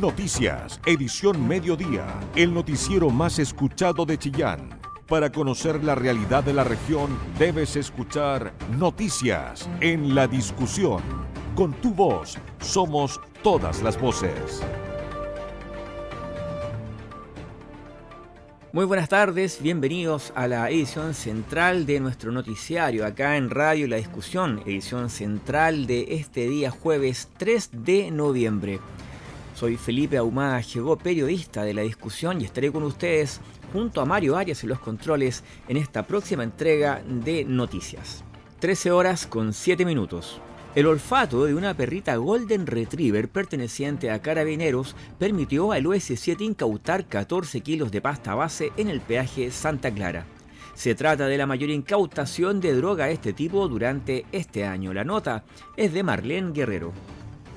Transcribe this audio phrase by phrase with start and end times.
[0.00, 2.04] Noticias, edición mediodía,
[2.34, 4.80] el noticiero más escuchado de Chillán.
[5.06, 11.00] Para conocer la realidad de la región, debes escuchar Noticias en la discusión.
[11.54, 14.64] Con tu voz, somos todas las voces.
[18.72, 23.94] Muy buenas tardes, bienvenidos a la edición central de nuestro noticiario acá en Radio La
[23.96, 28.80] Discusión, edición central de este día jueves 3 de noviembre.
[29.54, 33.40] Soy Felipe Ahumada llegó periodista de la discusión y estaré con ustedes
[33.72, 38.24] junto a Mario Arias en los controles en esta próxima entrega de noticias.
[38.58, 40.40] 13 horas con 7 minutos.
[40.74, 47.60] El olfato de una perrita Golden Retriever perteneciente a Carabineros permitió al US-7 incautar 14
[47.60, 50.26] kilos de pasta base en el peaje Santa Clara.
[50.74, 54.92] Se trata de la mayor incautación de droga de este tipo durante este año.
[54.92, 55.44] La nota
[55.76, 56.92] es de Marlene Guerrero.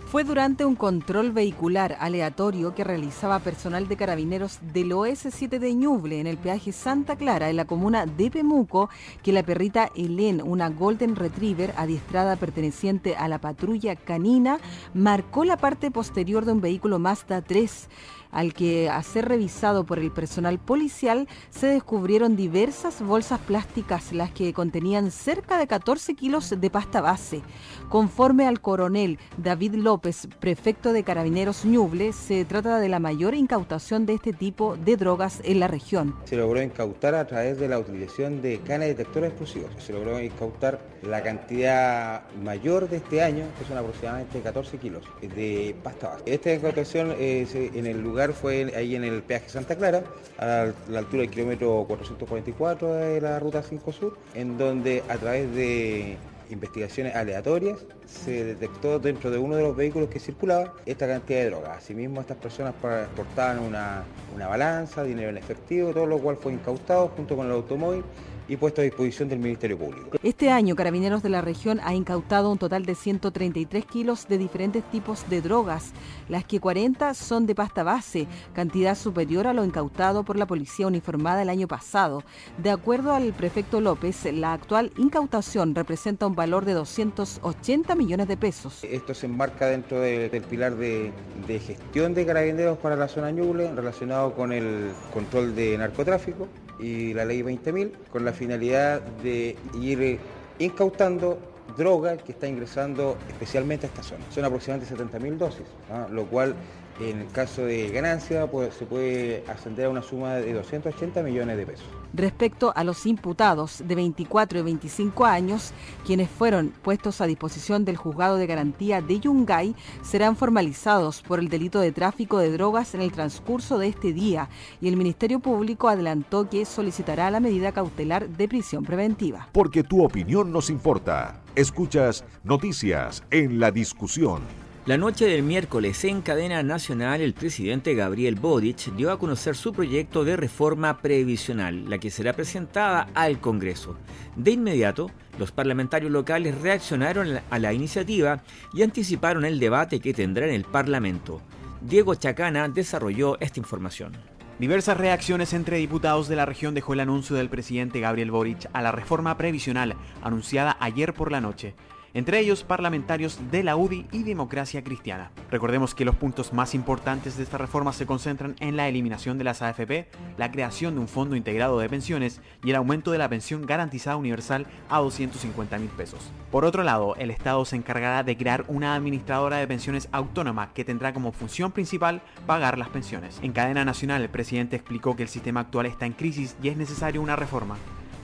[0.09, 6.21] Fue durante un control vehicular aleatorio que realizaba personal de carabineros del OS7 de Ñuble
[6.21, 8.89] en el peaje Santa Clara, en la comuna de Pemuco,
[9.21, 14.59] que la perrita Helen, una Golden Retriever adiestrada perteneciente a la patrulla canina,
[14.93, 17.89] marcó la parte posterior de un vehículo Mazda 3
[18.31, 24.31] al que a ser revisado por el personal policial se descubrieron diversas bolsas plásticas, las
[24.31, 27.41] que contenían cerca de 14 kilos de pasta base.
[27.89, 34.05] Conforme al coronel David López, prefecto de Carabineros Ñuble, se trata de la mayor incautación
[34.05, 36.15] de este tipo de drogas en la región.
[36.25, 39.71] Se logró incautar a través de la utilización de canes detectores explosivos.
[39.79, 45.75] Se logró incautar la cantidad mayor de este año, que son aproximadamente 14 kilos de
[45.83, 46.23] pasta base.
[46.25, 50.03] Esta incautación es en el lugar fue ahí en el peaje Santa Clara,
[50.39, 55.53] a la altura del kilómetro 444 de la ruta 5 Sur, en donde a través
[55.53, 56.17] de
[56.49, 61.49] investigaciones aleatorias se detectó dentro de uno de los vehículos que circulaba esta cantidad de
[61.49, 61.75] droga.
[61.75, 62.73] Asimismo, estas personas
[63.15, 67.51] portaban una, una balanza, dinero en efectivo, todo lo cual fue incautado junto con el
[67.51, 68.03] automóvil
[68.47, 70.17] y puesto a disposición del Ministerio Público.
[70.23, 74.83] Este año, Carabineros de la región ha incautado un total de 133 kilos de diferentes
[74.89, 75.91] tipos de drogas,
[76.29, 80.87] las que 40 son de pasta base, cantidad superior a lo incautado por la Policía
[80.87, 82.23] Uniformada el año pasado.
[82.57, 88.37] De acuerdo al prefecto López, la actual incautación representa un valor de 280 millones de
[88.37, 88.83] pesos.
[88.83, 91.11] Esto se enmarca dentro del pilar de,
[91.47, 96.47] de gestión de carabineros para la zona Ñuble relacionado con el control de narcotráfico
[96.79, 100.19] y la ley 20.000 con la finalidad de ir
[100.59, 101.39] incautando
[101.75, 104.23] droga que está ingresando especialmente a esta zona.
[104.31, 105.65] Son aproximadamente 70.000 dosis,
[106.11, 106.55] lo cual
[106.99, 111.57] en el caso de ganancia pues, se puede ascender a una suma de 280 millones
[111.57, 111.85] de pesos.
[112.13, 115.73] Respecto a los imputados de 24 y 25 años,
[116.05, 121.49] quienes fueron puestos a disposición del juzgado de garantía de Yungay, serán formalizados por el
[121.49, 124.49] delito de tráfico de drogas en el transcurso de este día
[124.81, 129.49] y el Ministerio Público adelantó que solicitará la medida cautelar de prisión preventiva.
[129.51, 131.41] Porque tu opinión nos importa.
[131.55, 134.66] Escuchas noticias en la discusión.
[134.87, 139.73] La noche del miércoles en cadena nacional, el presidente Gabriel Boric dio a conocer su
[139.73, 143.97] proyecto de reforma previsional, la que será presentada al Congreso.
[144.37, 148.43] De inmediato, los parlamentarios locales reaccionaron a la iniciativa
[148.73, 151.41] y anticiparon el debate que tendrá en el Parlamento.
[151.81, 154.13] Diego Chacana desarrolló esta información.
[154.57, 158.81] Diversas reacciones entre diputados de la región dejó el anuncio del presidente Gabriel Boric a
[158.81, 161.75] la reforma previsional anunciada ayer por la noche
[162.13, 165.31] entre ellos parlamentarios de la UDI y Democracia Cristiana.
[165.49, 169.43] Recordemos que los puntos más importantes de esta reforma se concentran en la eliminación de
[169.43, 170.07] las AFP,
[170.37, 174.17] la creación de un fondo integrado de pensiones y el aumento de la pensión garantizada
[174.17, 176.31] universal a 250 mil pesos.
[176.51, 180.85] Por otro lado, el Estado se encargará de crear una administradora de pensiones autónoma que
[180.85, 183.39] tendrá como función principal pagar las pensiones.
[183.41, 186.77] En cadena nacional, el presidente explicó que el sistema actual está en crisis y es
[186.77, 187.77] necesaria una reforma.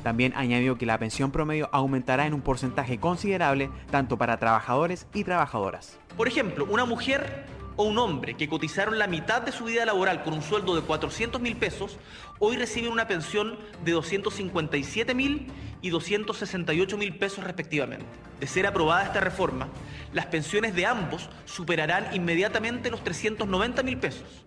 [0.04, 5.24] También añadió que la pensión promedio aumentará en un porcentaje considerable tanto para trabajadores y
[5.24, 5.98] trabajadoras.
[6.18, 7.46] Por ejemplo, una mujer
[7.76, 10.82] o un hombre que cotizaron la mitad de su vida laboral con un sueldo de
[10.82, 11.98] 400 mil pesos,
[12.40, 15.48] hoy reciben una pensión de 257 mil
[15.82, 18.06] y 268 mil pesos respectivamente.
[18.40, 19.70] De ser aprobada esta reforma,
[20.12, 24.43] las pensiones de ambos superarán inmediatamente los 390 mil pesos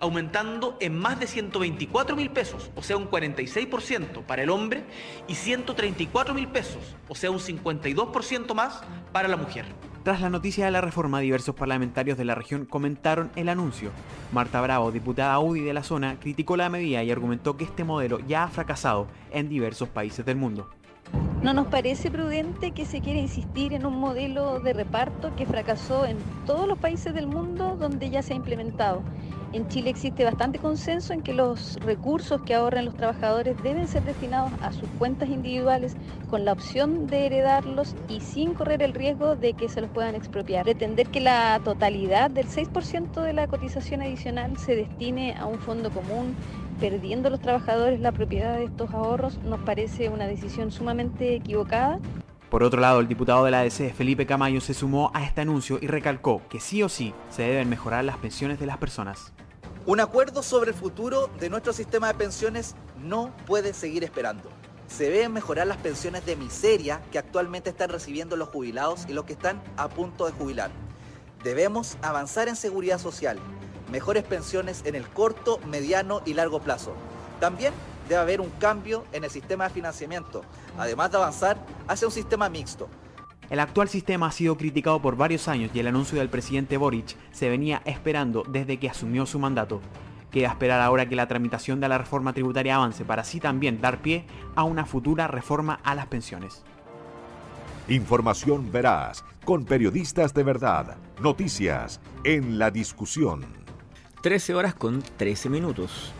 [0.00, 4.84] aumentando en más de 124 mil pesos, o sea un 46% para el hombre,
[5.26, 8.82] y 134 mil pesos, o sea un 52% más
[9.12, 9.64] para la mujer.
[10.04, 13.90] Tras la noticia de la reforma, diversos parlamentarios de la región comentaron el anuncio.
[14.32, 18.18] Marta Bravo, diputada UDI de la zona, criticó la medida y argumentó que este modelo
[18.20, 20.70] ya ha fracasado en diversos países del mundo.
[21.42, 26.04] No nos parece prudente que se quiera insistir en un modelo de reparto que fracasó
[26.04, 26.16] en
[26.46, 29.02] todos los países del mundo donde ya se ha implementado.
[29.54, 34.04] En Chile existe bastante consenso en que los recursos que ahorran los trabajadores deben ser
[34.04, 35.96] destinados a sus cuentas individuales
[36.28, 40.14] con la opción de heredarlos y sin correr el riesgo de que se los puedan
[40.14, 40.64] expropiar.
[40.64, 45.90] Pretender que la totalidad del 6% de la cotización adicional se destine a un fondo
[45.90, 46.36] común
[46.78, 51.98] perdiendo los trabajadores la propiedad de estos ahorros nos parece una decisión sumamente equivocada.
[52.50, 55.78] Por otro lado, el diputado de la ADC, Felipe Camayo, se sumó a este anuncio
[55.82, 59.34] y recalcó que sí o sí se deben mejorar las pensiones de las personas.
[59.84, 64.48] Un acuerdo sobre el futuro de nuestro sistema de pensiones no puede seguir esperando.
[64.86, 69.26] Se deben mejorar las pensiones de miseria que actualmente están recibiendo los jubilados y los
[69.26, 70.70] que están a punto de jubilar.
[71.44, 73.38] Debemos avanzar en seguridad social,
[73.92, 76.94] mejores pensiones en el corto, mediano y largo plazo.
[77.40, 77.74] También
[78.08, 80.42] debe haber un cambio en el sistema de financiamiento,
[80.78, 82.88] además de avanzar hacia un sistema mixto.
[83.50, 87.16] El actual sistema ha sido criticado por varios años y el anuncio del presidente Boric
[87.32, 89.80] se venía esperando desde que asumió su mandato.
[90.30, 94.02] Queda esperar ahora que la tramitación de la reforma tributaria avance para así también dar
[94.02, 96.62] pie a una futura reforma a las pensiones.
[97.88, 103.46] Información veraz, con periodistas de verdad, noticias en la discusión.
[104.20, 106.12] 13 horas con 13 minutos.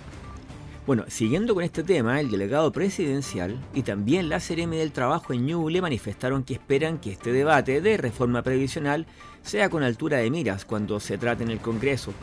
[0.88, 5.44] Bueno, siguiendo con este tema, el delegado presidencial y también la Seremi del Trabajo en
[5.44, 9.04] Ñuble manifestaron que esperan que este debate de reforma previsional
[9.42, 12.14] sea con altura de miras cuando se trate en el Congreso.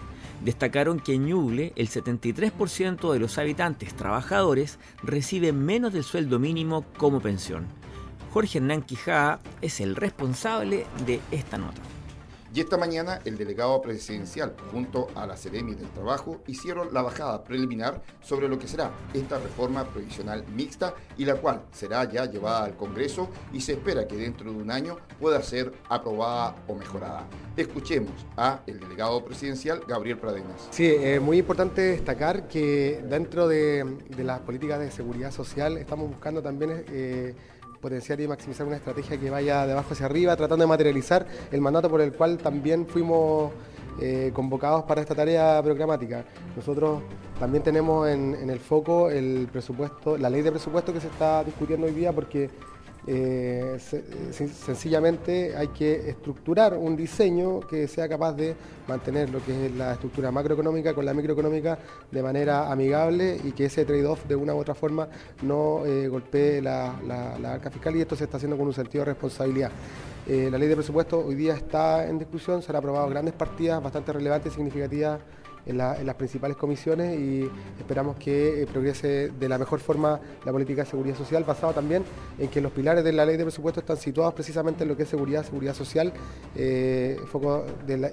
[0.43, 6.85] Destacaron que en Ñuble el 73% de los habitantes trabajadores reciben menos del sueldo mínimo
[6.97, 7.67] como pensión.
[8.33, 11.83] Jorge Hernán Quijada es el responsable de esta nota.
[12.55, 17.43] Y esta mañana el delegado presidencial junto a la Ceremi del Trabajo hicieron la bajada
[17.43, 22.63] preliminar sobre lo que será esta reforma provisional mixta y la cual será ya llevada
[22.63, 27.27] al Congreso y se espera que dentro de un año pueda ser aprobada o mejorada.
[27.57, 30.69] Escuchemos a el delegado presidencial Gabriel Pradenas.
[30.71, 36.41] Sí, es muy importante destacar que dentro de, las políticas de seguridad social estamos buscando
[36.41, 36.85] también...
[36.89, 37.35] Eh,
[37.85, 41.61] potenciar y maximizar una estrategia que vaya de abajo hacia arriba, tratando de materializar el
[41.61, 43.51] mandato por el cual también fuimos
[44.01, 46.25] eh, convocados para esta tarea programática.
[46.55, 47.03] Nosotros
[47.39, 51.85] también tenemos en, el foco el presupuesto, la ley de presupuesto que se está discutiendo
[51.85, 52.49] hoy día porque
[53.07, 53.77] eh,
[54.31, 58.55] sencillamente hay que estructurar un diseño que sea capaz de
[58.87, 61.77] mantener lo que es la estructura macroeconómica con la microeconómica
[62.09, 65.07] de manera amigable y que ese trade-off de una u otra forma
[65.43, 69.03] no eh, golpee la, la, arca fiscal y esto se está haciendo con un sentido
[69.03, 69.71] de responsabilidad.
[70.27, 73.83] Eh, la ley de presupuesto hoy día está en discusión, se han aprobado grandes partidas
[73.83, 75.19] bastante relevantes y significativas
[75.65, 80.83] en, las principales comisiones y esperamos que eh, progrese de la mejor forma la política
[80.83, 82.03] de seguridad social, basado también
[82.37, 85.03] en que los pilares de la ley de presupuesto están situados precisamente en lo que
[85.03, 86.13] es seguridad, seguridad social
[86.55, 87.65] eh, foco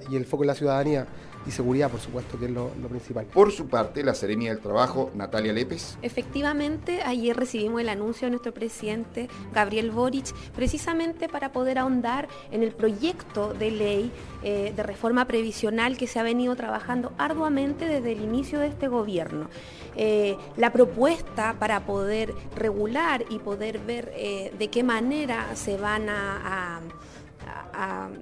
[0.09, 1.07] y el foco de la ciudadanía
[1.45, 3.25] y seguridad, por supuesto, que es lo, principal.
[3.25, 5.97] Por su parte, la Serenia del Trabajo, Natalia Lépez.
[6.01, 12.63] Efectivamente, ayer recibimos el anuncio de nuestro presidente Gabriel Boric, precisamente para poder ahondar en
[12.63, 14.11] el proyecto de ley
[14.43, 18.87] eh, de reforma previsional que se ha venido trabajando arduamente desde el inicio de este
[18.87, 19.49] gobierno.
[19.95, 26.09] Eh, la propuesta para poder regular y poder ver eh, de qué manera se van
[26.09, 26.79] a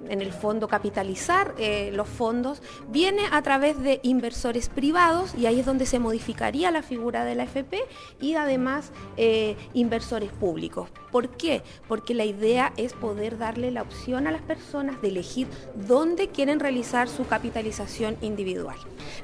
[0.08, 5.60] en el fondo capitalizar eh, los fondos, viene a través de inversores privados y ahí
[5.60, 7.78] es donde se modificaría la figura de la FP
[8.20, 10.88] y además eh, inversores públicos.
[11.12, 11.62] ¿Por qué?
[11.86, 16.58] Porque la idea es poder darle la opción a las personas de elegir dónde quieren
[16.58, 18.76] realizar su capitalización individual.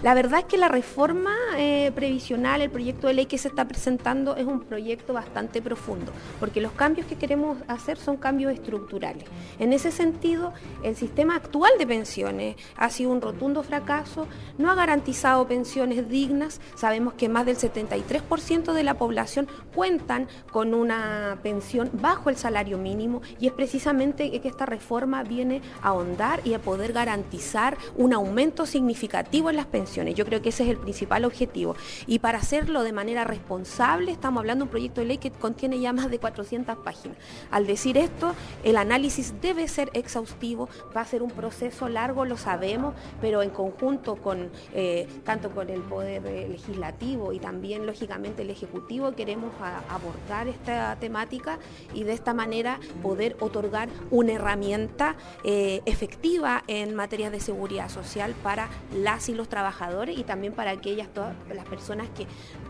[0.03, 3.67] La verdad es que la reforma eh, previsional, el proyecto de ley que se está
[3.67, 9.25] presentando es un proyecto bastante profundo, porque los cambios que queremos hacer son cambios estructurales.
[9.59, 10.53] En ese sentido,
[10.83, 14.27] el sistema actual de pensiones ha sido un rotundo fracaso,
[14.59, 20.75] no ha garantizado pensiones dignas, sabemos que más del 73% de la población cuentan con
[20.75, 26.41] una pensión bajo el salario mínimo y es precisamente que esta reforma viene a ahondar
[26.45, 30.15] y a poder garantizar un aumento significativo en las pensiones.
[30.15, 31.77] Yo creo que ese es el principal objetivo.
[32.07, 35.81] Y para hacerlo de manera responsable, estamos hablando de un proyecto de ley que contiene
[35.81, 37.17] ya más de 400 páginas.
[37.51, 42.37] Al decir esto, el análisis debe ser exhaustivo, va a ser un proceso largo, lo
[42.37, 48.43] sabemos, pero en conjunto con eh, tanto con el poder eh, legislativo y también lógicamente
[48.43, 49.51] el ejecutivo queremos
[49.89, 51.59] abordar esta temática
[51.95, 58.35] y de esta manera poder otorgar una herramienta eh, efectiva en materia de seguridad social
[58.43, 62.27] para las y los trabajadores y también para aquellas todas las personas que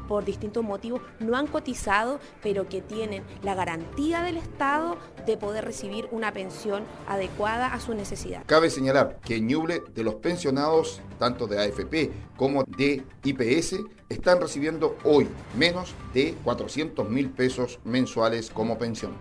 [0.09, 4.97] por distintos motivos no han cotizado, pero que tienen la garantía del Estado
[5.27, 8.43] de poder recibir una pensión adecuada a su necesidad.
[8.47, 13.77] Cabe señalar que Ñuble de los pensionados, tanto de AFP como de IPS,
[14.09, 19.13] están recibiendo hoy menos de 400 mil pesos mensuales como pensión.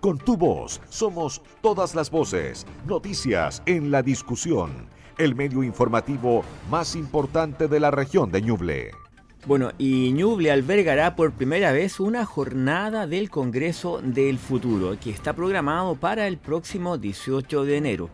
[0.00, 6.94] Con tu voz somos todas las voces, noticias en la discusión, el medio informativo más
[6.94, 9.07] importante de la región de Ñuble.
[9.48, 15.32] Bueno, y Ñuble albergará por primera vez una jornada del Congreso del Futuro, que está
[15.32, 18.10] programado para el próximo 18 de enero.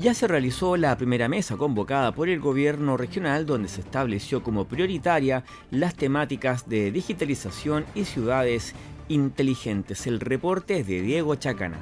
[0.00, 4.68] Ya se realizó la primera mesa convocada por el gobierno regional, donde se estableció como
[4.68, 8.74] prioritaria las temáticas de digitalización y ciudades
[9.08, 10.06] inteligentes.
[10.06, 11.76] El reporte es de Diego Chacana.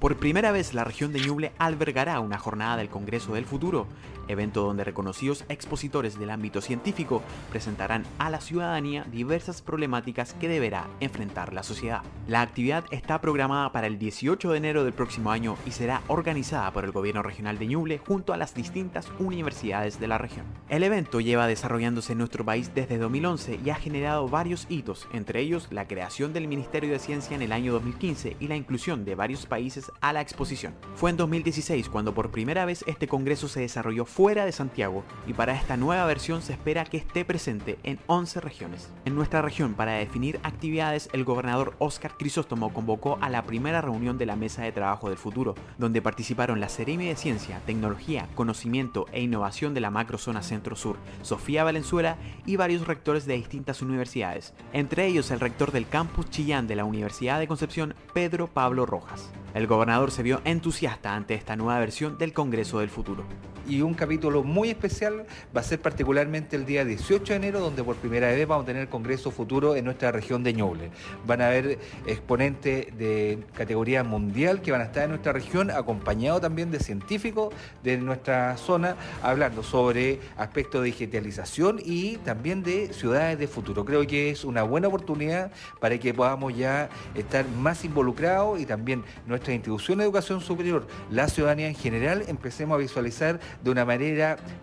[0.00, 3.86] Por primera vez la región de Ñuble albergará una jornada del Congreso del Futuro,
[4.30, 10.86] evento donde reconocidos expositores del ámbito científico presentarán a la ciudadanía diversas problemáticas que deberá
[11.00, 12.02] enfrentar la sociedad.
[12.26, 16.70] La actividad está programada para el 18 de enero del próximo año y será organizada
[16.72, 20.46] por el gobierno regional de Ñuble junto a las distintas universidades de la región.
[20.68, 25.40] El evento lleva desarrollándose en nuestro país desde 2011 y ha generado varios hitos, entre
[25.40, 29.14] ellos la creación del Ministerio de Ciencia en el año 2015 y la inclusión de
[29.14, 30.74] varios países a la exposición.
[30.94, 35.54] Fue en 2016 cuando por primera vez este congreso se desarrolló de Santiago y para
[35.54, 38.92] esta nueva versión se espera que esté presente en 11 regiones.
[39.06, 44.18] En nuestra región, para definir actividades, el gobernador Oscar Crisóstomo convocó a la primera reunión
[44.18, 49.06] de la Mesa de Trabajo del Futuro, donde participaron la Seremi de Ciencia, Tecnología, Conocimiento
[49.10, 55.06] e Innovación de la Macrozona Centro-Sur, Sofía Valenzuela y varios rectores de distintas universidades, entre
[55.06, 59.30] ellos el rector del campus Chillán de la Universidad de Concepción, Pedro Pablo Rojas.
[59.54, 63.24] El gobernador se vio entusiasta ante esta nueva versión del Congreso del Futuro
[63.70, 67.84] y un capítulo muy especial va a ser particularmente el día 18 de enero, donde
[67.84, 70.90] por primera vez vamos a tener Congreso Futuro en nuestra región de Ñuble.
[71.26, 76.40] Van a haber exponentes de categoría mundial que van a estar en nuestra región, acompañados
[76.40, 77.52] también de científicos
[77.84, 83.84] de nuestra zona, hablando sobre aspectos de digitalización y también de ciudades de futuro.
[83.84, 89.04] Creo que es una buena oportunidad para que podamos ya estar más involucrados y también
[89.26, 93.89] nuestra institución de educación superior, la ciudadanía en general, empecemos a visualizar de una manera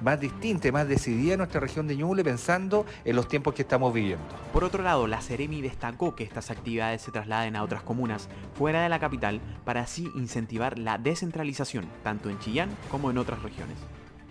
[0.01, 3.93] más distinta, más decidida en nuestra región de Ñuble, pensando en los tiempos que estamos
[3.93, 4.23] viviendo.
[4.53, 8.81] Por otro lado, la Ceremi destacó que estas actividades se trasladen a otras comunas fuera
[8.81, 13.77] de la capital para así incentivar la descentralización, tanto en Chillán como en otras regiones.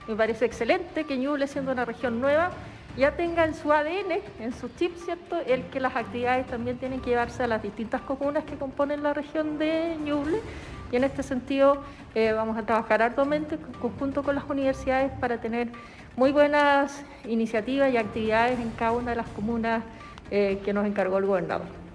[0.08, 2.52] Me parece excelente que Ñuble, siendo una región nueva,
[2.96, 7.00] ya tenga en su ADN, en su chip, ¿cierto?, el que las actividades también tienen
[7.00, 10.40] que llevarse a las distintas comunas que componen la región de Ñuble
[10.92, 11.82] y en este sentido
[12.14, 15.68] eh, vamos a trabajar arduamente conjunto con las universidades para tener
[16.16, 19.82] muy buenas iniciativas y actividades en cada una de las comunas
[20.30, 21.85] eh, que nos encargó el gobernador.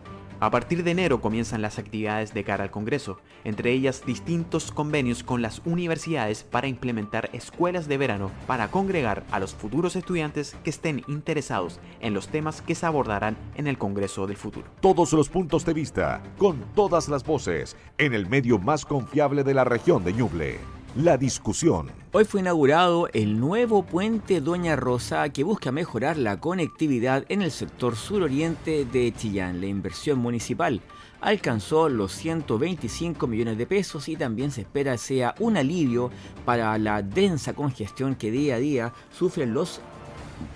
[0.41, 5.21] A partir de enero comienzan las actividades de cara al Congreso, entre ellas distintos convenios
[5.24, 10.71] con las universidades para implementar escuelas de verano para congregar a los futuros estudiantes que
[10.71, 14.65] estén interesados en los temas que se abordarán en el Congreso del futuro.
[14.79, 19.53] Todos los puntos de vista, con todas las voces, en el medio más confiable de
[19.53, 21.89] la región de Ñuble la discusión.
[22.12, 27.51] Hoy fue inaugurado el nuevo puente Doña Rosa que busca mejorar la conectividad en el
[27.51, 29.62] sector suroriente de Chillán.
[29.62, 30.81] La inversión municipal
[31.21, 36.12] alcanzó los 125 millones de pesos y también se espera sea un alivio
[36.43, 39.79] para la densa congestión que día a día sufren los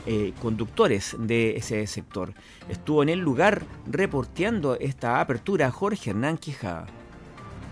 [0.05, 2.33] eh, conductores de ese sector.
[2.67, 6.87] Estuvo en el lugar reporteando esta apertura Jorge Hernán Quijada.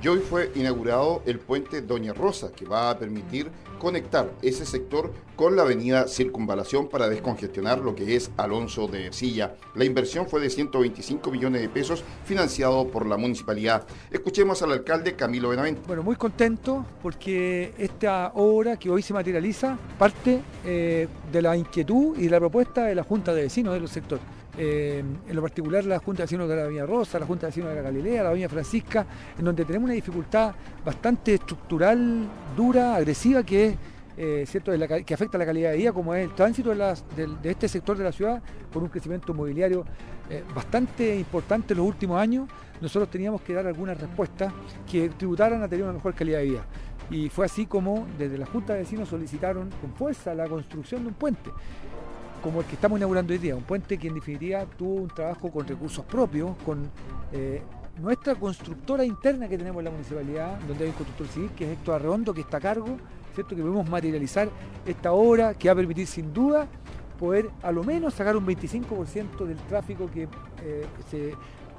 [0.04, 5.14] Y hoy fue inaugurado el puente Doña Rosa, que va a permitir conectar ese sector
[5.38, 9.56] con la avenida Circunvalación para descongestionar lo que es Alonso de Ercilla.
[9.76, 13.88] La inversión fue de 125 millones de pesos, financiado por la municipalidad.
[14.12, 15.84] Escuchemos al alcalde Camilo Benavente.
[15.88, 22.18] Bueno, muy contento porque esta obra que hoy se materializa parte eh, de la inquietud
[22.18, 24.26] y de la propuesta de la Junta de Vecinos de los sectores.
[24.56, 27.52] Eh, en lo particular la Junta de Vecinos de la Avenida Rosa, la Junta de
[27.52, 29.06] Vecinos de la Galilea, la Avenida Francisca,
[29.38, 30.54] en donde tenemos una dificultad
[30.86, 33.78] bastante estructural, dura, agresiva, que es
[34.16, 34.72] eh, cierto,
[35.06, 38.12] que afecta la calidad de vida, como es el tránsito de, este sector de la
[38.12, 39.86] ciudad, con un crecimiento inmobiliario
[40.30, 42.48] eh, bastante importante en los últimos años,
[42.80, 44.54] nosotros teníamos que dar algunas respuestas
[44.90, 46.66] que tributaran a tener una mejor calidad de vida.
[47.10, 51.08] Y fue así como desde la Junta de Vecinos solicitaron con fuerza la construcción de
[51.08, 51.50] un puente
[52.44, 55.50] como el que estamos inaugurando hoy día, un puente que en definitiva tuvo un trabajo
[55.50, 56.90] con recursos propios, con
[57.32, 57.62] eh,
[58.02, 61.72] nuestra constructora interna que tenemos en la municipalidad, donde hay un constructor civil, que es
[61.78, 62.98] Héctor Arredondo, que está a cargo,
[63.34, 63.56] ¿cierto?
[63.56, 64.50] que podemos materializar
[64.86, 66.68] esta obra que va a permitir sin duda
[67.18, 70.24] poder a lo menos sacar un 25% del tráfico que
[70.64, 71.34] eh, se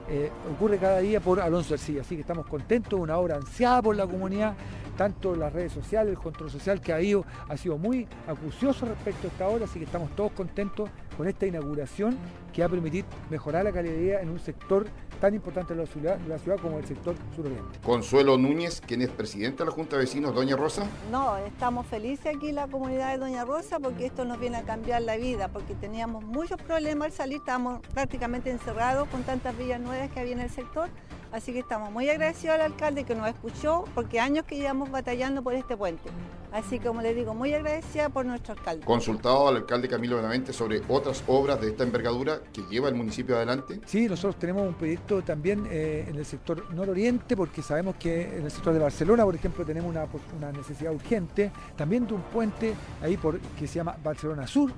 [0.08, 2.02] eh, ocurre cada día por Alonso García.
[2.02, 4.54] Así que estamos contentos, una obra ansiada por la comunidad,
[4.96, 9.26] tanto las redes sociales, el control social que ha ido, ha sido muy acucioso respecto
[9.26, 12.16] a esta obra, así que estamos todos contentos con esta inauguración
[12.52, 14.86] que va a permitir mejorar la calidad de vida en un sector
[15.20, 17.78] tan importante de la ciudad, la ciudad como el sector suroriente.
[17.82, 20.86] Consuelo Núñez, quien es presidenta de la Junta de Vecinos, Doña Rosa.
[21.10, 24.62] No, estamos felices aquí en la comunidad de Doña Rosa porque esto nos viene a
[24.62, 29.80] cambiar la vida, porque teníamos muchos problemas al salir, estábamos prácticamente encerrados con tantas villas
[29.80, 30.88] nuevas que había en el sector
[31.34, 35.42] Así que estamos muy agradecidos al alcalde que nos escuchó, porque años que llevamos batallando
[35.42, 36.08] por este puente.
[36.52, 38.86] Así que, como les digo, muy agradecida por nuestro alcalde.
[38.86, 43.34] Consultado al alcalde Camilo Benavente sobre otras obras de esta envergadura que lleva el municipio
[43.34, 43.80] adelante.
[43.84, 48.44] Sí, nosotros tenemos un proyecto también eh, en el sector nororiente, porque sabemos que en
[48.44, 53.16] el sector de Barcelona, por ejemplo, tenemos una, necesidad urgente, también de un puente ahí
[53.16, 54.70] por, que se llama Barcelona Sur,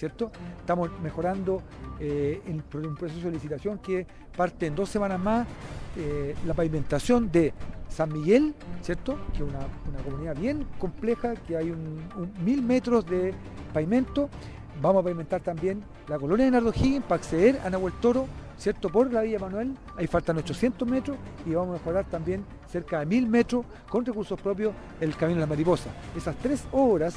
[0.00, 0.32] ¿cierto?
[0.58, 1.62] Estamos mejorando
[2.00, 5.46] eh, en un proceso de licitación que parte en dos semanas más
[5.94, 7.52] eh, la pavimentación de
[7.86, 9.18] San Miguel, ¿cierto?
[9.32, 9.58] Que es una,
[10.02, 12.00] comunidad bien compleja, que hay un,
[12.42, 13.34] mil metros de
[13.74, 14.30] pavimento.
[14.80, 18.26] Vamos a pavimentar también la colonia de Nardo Higgins para acceder a Nahuel Toro,
[18.56, 18.88] ¿cierto?
[18.88, 23.06] Por la Villa Manuel, ahí faltan 800 metros y vamos a mejorar también cerca de
[23.06, 25.90] mil metros con recursos propios el Camino de la Mariposa.
[26.16, 27.16] Esas tres obras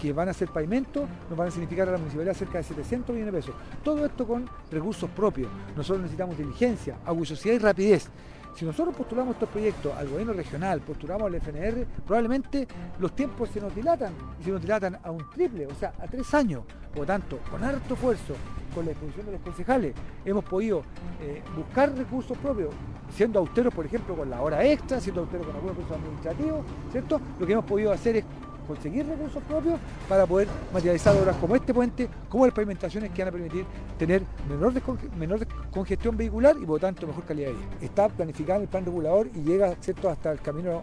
[0.00, 3.14] que van a ser pavimento, nos van a significar a la municipalidad cerca de 700
[3.14, 3.54] millones de pesos.
[3.82, 5.50] Todo esto con recursos propios.
[5.76, 8.10] Nosotros necesitamos diligencia, agudosidad y rapidez.
[8.54, 12.68] Si nosotros postulamos estos proyectos al gobierno regional, postulamos al FNR, probablemente
[12.98, 16.06] los tiempos se nos dilatan y se nos dilatan a un triple, o sea, a
[16.06, 16.64] tres años.
[16.90, 18.34] Por lo tanto, con harto esfuerzo,
[18.74, 19.94] con la exposición de los concejales,
[20.24, 20.82] hemos podido
[21.22, 22.74] eh, buscar recursos propios,
[23.14, 27.20] siendo austeros, por ejemplo, con la hora extra, siendo austeros con algunos recursos administrativos, ¿cierto?
[27.40, 28.24] Lo que hemos podido hacer es
[28.74, 33.28] conseguir recursos propios para poder materializar obras como este puente, como las pavimentaciones que van
[33.28, 33.64] a permitir
[33.98, 34.72] tener menor,
[35.18, 37.66] menor congestión vehicular y por lo tanto mejor calidad de vida.
[37.82, 40.08] Está planificado el plan regulador y llega ¿cierto?
[40.08, 40.82] hasta el camino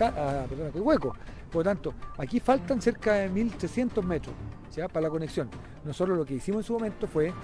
[0.00, 1.14] a, a, a, hueco.
[1.52, 4.34] Por lo tanto, aquí faltan cerca de 1.300 metros
[4.74, 4.88] ¿ya?
[4.88, 5.48] para la conexión.
[5.84, 7.34] Nosotros lo que hicimos en su momento fue, en,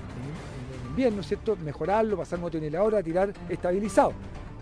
[0.88, 1.56] invierno, ¿cierto?
[1.56, 4.12] mejorarlo, pasar motonela tirar estabilizado.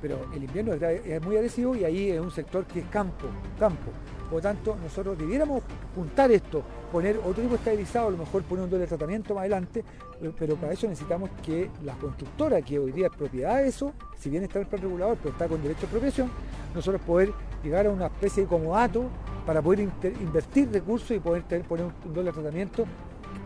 [0.02, 3.26] Pero el invierno es muy agresivo y ahí es un sector que es campo,
[3.58, 3.90] campo.
[4.28, 5.62] Por lo tanto, nosotros debiéramos
[5.94, 6.62] juntar esto,
[6.92, 9.84] poner otro tipo de estabilizado, a lo mejor poner un doble tratamiento más adelante,
[10.20, 13.94] eh, pero para eso necesitamos que la constructora, que hoy día es propiedad de eso,
[14.18, 16.30] si bien está el plan regulador, pero está con derecho de expropiación,
[16.74, 19.04] nosotros poder llegar a una especie de comodato
[19.46, 22.84] para poder invertir recursos y poder poner un doble tratamiento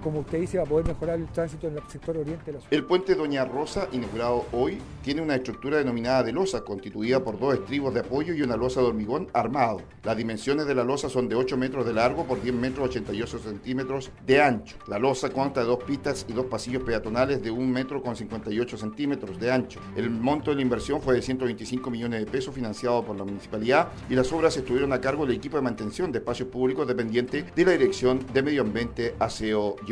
[0.02, 2.58] como usted dice, va a poder mejorar el tránsito en el sector oriente de la
[2.58, 2.72] ciudad.
[2.72, 7.54] El puente Doña Rosa, inaugurado hoy, tiene una estructura denominada de losa, constituida por dos
[7.54, 9.80] estribos de apoyo y una losa de hormigón armado.
[10.02, 13.38] Las dimensiones de la losa son de 8 metros de largo por 10 metros 88
[13.38, 14.76] centímetros de ancho.
[14.88, 18.76] La losa consta de dos pistas y dos pasillos peatonales de 1 metro con 58
[18.76, 19.80] centímetros de ancho.
[19.96, 23.88] El monto de la inversión fue de 125 millones de pesos financiado por la municipalidad
[24.10, 27.64] y las obras estuvieron a cargo del equipo de mantención de espacios públicos dependiente de
[27.64, 29.91] la Dirección de Medio Ambiente, Aseo y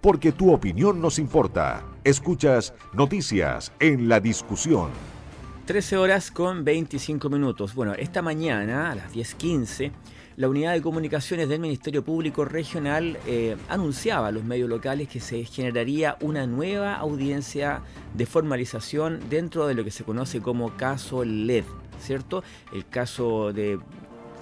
[0.00, 1.84] porque tu opinión nos importa.
[2.04, 4.90] Escuchas Noticias en la discusión.
[5.66, 7.74] 13 horas con 25 minutos.
[7.74, 9.92] Bueno, esta mañana a las 10.15
[10.38, 15.18] la unidad de comunicaciones del Ministerio Público Regional eh, anunciaba a los medios locales que
[15.18, 17.82] se generaría una nueva audiencia
[18.14, 21.64] de formalización dentro de lo que se conoce como caso LED,
[22.00, 22.44] ¿cierto?
[22.72, 23.80] El caso de,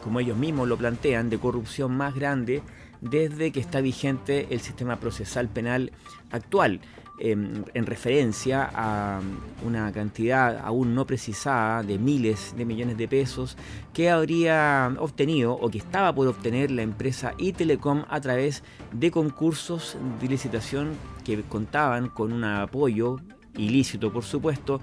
[0.05, 2.61] como ellos mismos lo plantean, de corrupción más grande
[3.01, 5.93] desde que está vigente el sistema procesal penal
[6.31, 6.81] actual,
[7.19, 9.21] em, en referencia a
[9.65, 13.57] una cantidad aún no precisada de miles de millones de pesos
[13.95, 19.97] que habría obtenido o que estaba por obtener la empresa Itelecom a través de concursos
[20.21, 20.91] de licitación
[21.25, 23.17] que contaban con un apoyo
[23.57, 24.81] ilícito, por supuesto,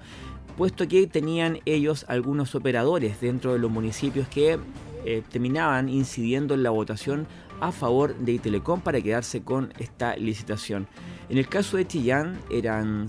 [0.56, 4.58] puesto que tenían ellos algunos operadores dentro de los municipios que
[5.04, 7.26] eh, terminaban incidiendo en la votación
[7.68, 10.86] a favor de Itelecom para quedarse con esta licitación.
[11.28, 13.08] En el caso de Chillán eran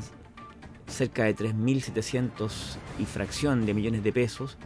[0.88, 4.58] cerca de 3.700 y fracción de millones de pesos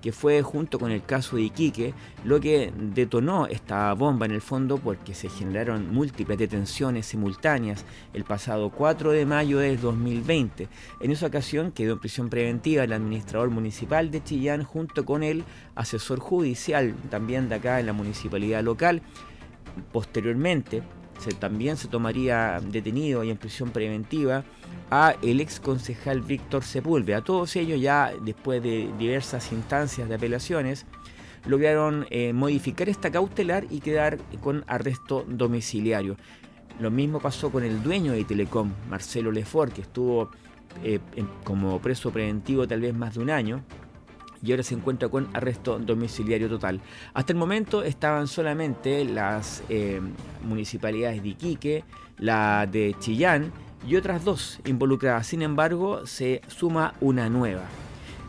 [0.00, 4.40] que fue junto con el caso de Iquique lo que detonó esta bomba en el
[4.40, 7.84] fondo porque se generaron múltiples detenciones simultáneas
[8.14, 10.68] el pasado 4 de mayo de 2020.
[11.00, 15.44] En esa ocasión quedó en prisión preventiva el administrador municipal de Chillán junto con el
[15.74, 19.02] asesor judicial también de acá en la municipalidad local.
[19.92, 20.82] Posteriormente,
[21.18, 24.44] se, también se tomaría detenido y en prisión preventiva
[24.90, 27.22] a el ex concejal Víctor Sepúlveda.
[27.22, 30.86] Todos ellos ya después de diversas instancias de apelaciones
[31.46, 36.16] lograron eh, modificar esta cautelar y quedar con arresto domiciliario.
[36.80, 40.30] Lo mismo pasó con el dueño de Telecom, Marcelo Lefort, que estuvo
[40.84, 41.00] eh,
[41.44, 43.64] como preso preventivo tal vez más de un año
[44.42, 46.80] y ahora se encuentra con arresto domiciliario total.
[47.14, 50.00] Hasta el momento estaban solamente las eh,
[50.42, 51.84] municipalidades de Iquique,
[52.18, 53.52] la de Chillán
[53.86, 55.26] y otras dos involucradas.
[55.26, 57.64] Sin embargo, se suma una nueva.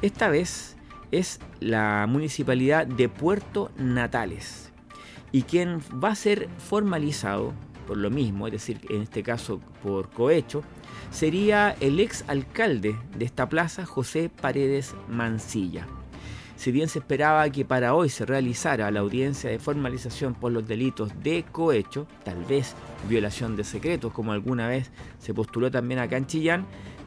[0.02, 0.78] Esta vez
[1.12, 4.72] es la municipalidad de Puerto Natales
[5.32, 7.54] y quien va a ser formalizado
[7.88, 10.64] por lo mismo, es decir, en este caso por cohecho,
[11.10, 15.88] sería el ex alcalde de esta plaza, José Paredes Mancilla.
[16.60, 20.68] Si bien se esperaba que para hoy se realizara la audiencia de formalización por los
[20.68, 22.76] delitos de cohecho, tal vez
[23.08, 26.66] violación de secretos, como alguna vez se postuló también acá en Chillán,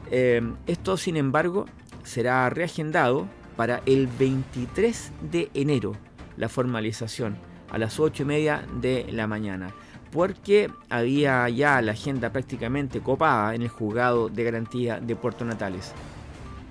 [0.09, 1.67] eh, esto sin embargo
[2.01, 5.93] será reagendado para el 23 de enero,
[6.35, 7.37] la formalización
[7.69, 9.71] a las 8 y media de la mañana
[10.11, 15.91] porque había ya la agenda prácticamente copada en el juzgado de garantía de Puerto Natales.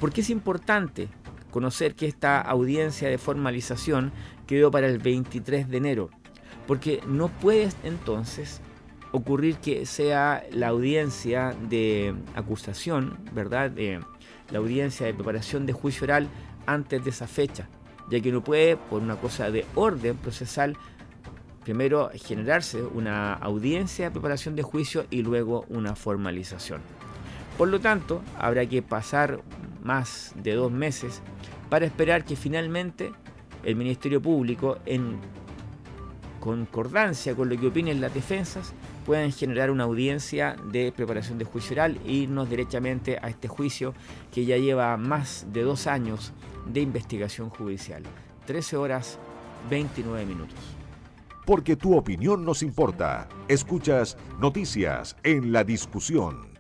[0.01, 1.09] ¿Por qué es importante
[1.53, 4.11] conocer que esta audiencia de formalización
[4.49, 6.11] quedó para el 23 de enero,
[6.67, 8.61] porque no puede entonces
[9.13, 13.71] ocurrir que sea la audiencia de acusación, ¿verdad?
[13.71, 14.01] De
[14.51, 16.29] la audiencia de preparación de juicio oral
[16.67, 17.69] antes de esa fecha,
[18.11, 20.77] ya que no puede, por una cosa de orden procesal,
[21.63, 26.81] primero generarse una audiencia de preparación de juicio y luego una formalización.
[27.59, 29.43] Por lo tanto, habrá que pasar
[29.83, 31.23] más de dos meses
[31.69, 33.13] para esperar que finalmente
[33.65, 35.19] el Ministerio Público, en
[36.41, 38.73] concordancia con lo que opinen las defensas,
[39.07, 43.95] puedan generar una audiencia de preparación de juicio oral e irnos derechamente a este juicio
[44.33, 46.33] que ya lleva más de dos años
[46.67, 48.03] de investigación judicial.
[48.47, 49.19] 13 horas
[49.71, 50.59] 29 minutos.
[51.47, 53.29] Porque tu opinión nos importa.
[53.49, 56.52] Escuchas noticias en la discusión.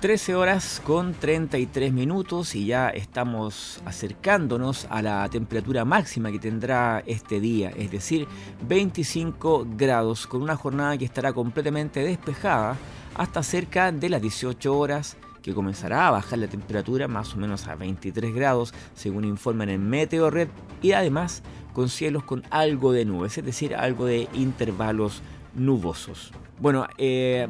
[0.00, 7.02] 13 horas con 33 minutos y ya estamos acercándonos a la temperatura máxima que tendrá
[7.04, 8.26] este día, es decir,
[8.66, 12.78] 25 grados, con una jornada que estará completamente despejada
[13.14, 17.66] hasta cerca de las 18 horas que comenzará a bajar la temperatura más o menos
[17.68, 20.48] a 23 grados, según informan en Meteorred,
[20.80, 21.42] y además
[21.74, 25.20] con cielos con algo de nubes, es decir, algo de intervalos
[25.54, 26.32] nubosos.
[26.58, 27.48] Bueno, eh,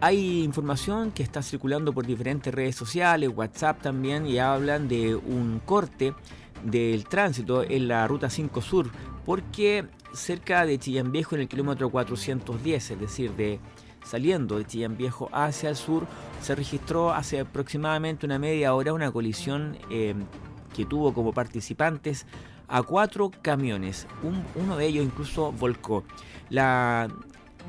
[0.00, 5.60] hay información que está circulando por diferentes redes sociales, WhatsApp también, y hablan de un
[5.64, 6.14] corte
[6.64, 8.90] del tránsito en la ruta 5 Sur,
[9.24, 13.60] porque cerca de Chillán Viejo, en el kilómetro 410, es decir, de
[14.04, 16.06] saliendo de Chillán Viejo hacia el sur,
[16.40, 20.14] se registró hace aproximadamente una media hora una colisión eh,
[20.74, 22.26] que tuvo como participantes
[22.68, 24.06] a cuatro camiones.
[24.54, 26.04] uno de ellos incluso volcó.
[26.50, 27.08] La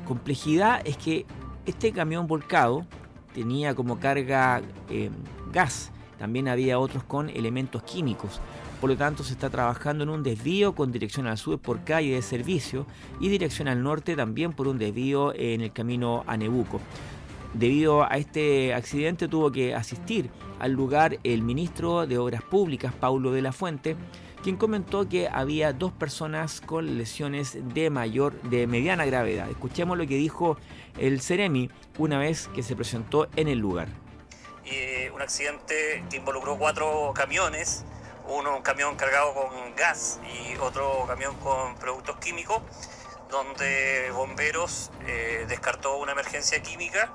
[0.06, 1.26] complejidad es que
[1.68, 2.86] este camión volcado
[3.34, 5.10] tenía como carga eh,
[5.52, 8.40] gas, también había otros con elementos químicos.
[8.80, 12.14] Por lo tanto, se está trabajando en un desvío con dirección al sur por calle
[12.14, 12.86] de servicio
[13.20, 16.80] y dirección al norte también por un desvío en el camino a Nebuco.
[17.52, 23.32] Debido a este accidente tuvo que asistir al lugar el ministro de Obras Públicas, Paulo
[23.32, 23.96] de la Fuente,
[24.42, 29.48] quien comentó que había dos personas con lesiones de mayor, de mediana gravedad.
[29.50, 30.56] Escuchemos lo que dijo
[30.98, 33.88] el Ceremi una vez que se presentó en el lugar.
[35.14, 37.84] un accidente que involucró cuatro camiones,
[38.28, 42.62] uno un camión cargado con gas y otro camión con productos químicos,
[43.30, 47.10] donde bomberos eh, descartó una emergencia química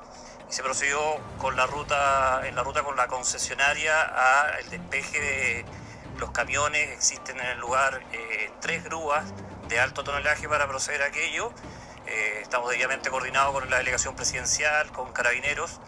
[0.49, 0.99] y se procedió
[1.39, 5.65] con la ruta, en la ruta con la concesionaria a el despeje de
[6.23, 9.25] los camiones, existen en el lugar eh, tres grúas
[9.67, 11.51] de alto tonelaje para proceder a aquello.
[12.07, 15.81] Eh, estamos debidamente coordinados con la delegación presidencial, con carabineros,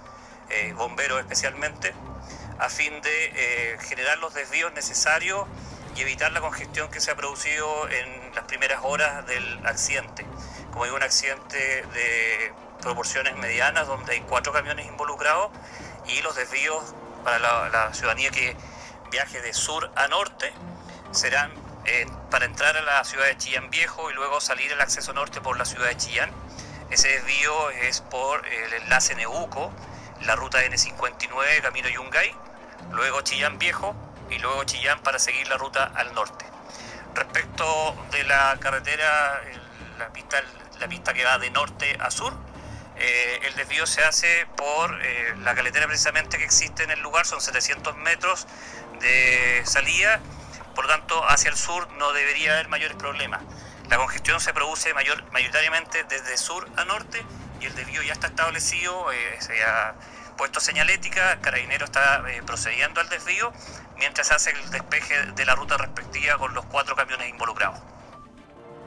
[0.49, 1.93] eh, bomberos especialmente,
[2.59, 5.47] a fin de generar los desvíos necesarios
[5.95, 10.25] y evitar la congestión que se ha producido en las primeras horas del accidente.
[10.71, 11.57] Como digo, un accidente
[11.93, 15.49] de proporciones medianas donde hay cuatro camiones involucrados
[16.07, 16.93] y los desvíos
[17.23, 18.57] para la ciudadanía que
[19.15, 20.51] viaje de sur a norte
[21.11, 21.49] serán
[21.85, 25.39] eh, para entrar a la ciudad de Chillán Viejo y luego salir el acceso norte
[25.39, 26.29] por la ciudad de Chillán.
[26.89, 29.71] Ese desvío es por el enlace Neuco,
[30.25, 32.35] la ruta N59 Camino Yungay,
[32.91, 33.95] luego Chillán Viejo
[34.29, 36.43] y luego Chillán para seguir la ruta al norte.
[37.13, 39.41] Respecto de la carretera,
[39.97, 40.43] la pista,
[40.81, 42.33] la pista que va de norte a sur,
[42.97, 47.25] Eh, el desvío se hace por eh, la caletera precisamente que existe en el lugar,
[47.25, 48.47] son 700 metros
[48.99, 50.19] de salida,
[50.73, 53.41] por lo tanto hacia el sur no debería haber mayores problemas.
[53.89, 57.23] La congestión se produce mayor, mayoritariamente desde sur a norte
[57.61, 59.95] y el desvío ya está establecido, eh, se ha
[60.37, 63.53] puesto señalética, Carabinero está eh, procediendo al desvío
[63.97, 67.79] mientras hace el despeje de la ruta respectiva con los cuatro camiones involucrados.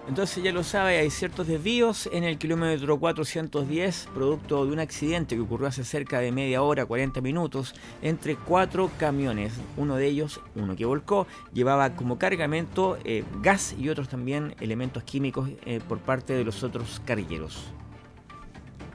[0.08, 5.36] Entonces ya lo sabe, hay ciertos desvíos en el kilómetro 410, producto de un accidente
[5.36, 9.52] que ocurrió hace cerca de media hora, 40 minutos, entre cuatro camiones.
[9.76, 15.02] Uno de ellos, uno que volcó, llevaba como cargamento eh, gas y otros también elementos
[15.02, 17.70] químicos eh, por parte de los otros carrilleros.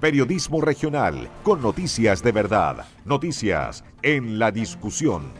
[0.02, 5.32] Periodismo regional, con noticias de verdad, noticias en la discusión.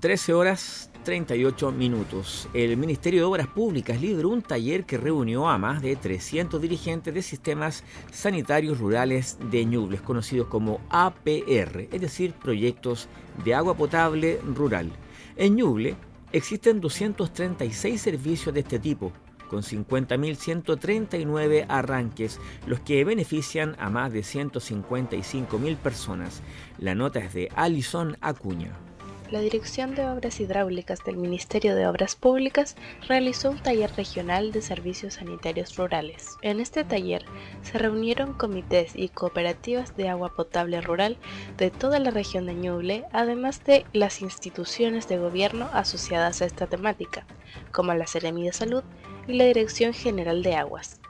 [0.00, 2.48] 13 horas 38 minutos.
[2.52, 7.14] El Ministerio de Obras Públicas lideró un taller que reunió a más de 300 dirigentes
[7.14, 13.08] de sistemas sanitarios rurales de Ñubles, conocidos como APR, es decir, proyectos
[13.44, 14.90] de agua potable rural.
[15.36, 15.96] En Ñuble
[16.32, 19.12] existen 236 servicios de este tipo,
[19.48, 26.42] con 50.139 arranques, los que benefician a más de 155.000 personas.
[26.78, 28.89] La nota es de Alison Acuña
[29.30, 32.74] la Dirección de Obras Hidráulicas del Ministerio de Obras Públicas
[33.06, 36.36] realizó un taller regional de servicios sanitarios rurales.
[36.42, 37.24] En este taller
[37.62, 41.16] se reunieron comités y cooperativas de agua potable rural
[41.56, 46.66] de toda la región de Ñuble, además de las instituciones de gobierno asociadas a esta
[46.66, 47.24] temática,
[47.70, 48.82] como la Seremi de Salud
[49.28, 51.00] y la Dirección General de Aguas.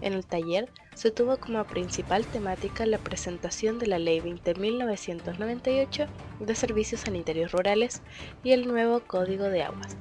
[0.00, 6.08] En el taller se tuvo como principal temática la presentación de la Ley 20.998
[6.40, 8.02] de Servicios Sanitarios Rurales
[8.42, 9.96] y el nuevo Código de Aguas.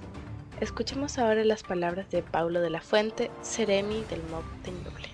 [0.60, 5.10] Escuchemos ahora las palabras de Paulo de la Fuente, Ceremi del MOB de Ñuble.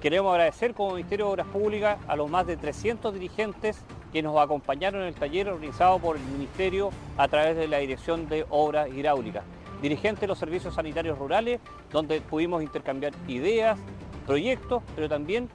[0.00, 3.76] Queremos agradecer como Ministerio de Obras Públicas a los más de 300 dirigentes
[4.14, 8.30] que nos acompañaron en el taller organizado por el Ministerio a través de la Dirección
[8.30, 9.44] de Obras Hidráulicas
[9.82, 11.60] dirigentes de los servicios sanitarios rurales,
[11.92, 13.78] donde pudimos intercambiar ideas,
[14.26, 15.48] proyectos, pero también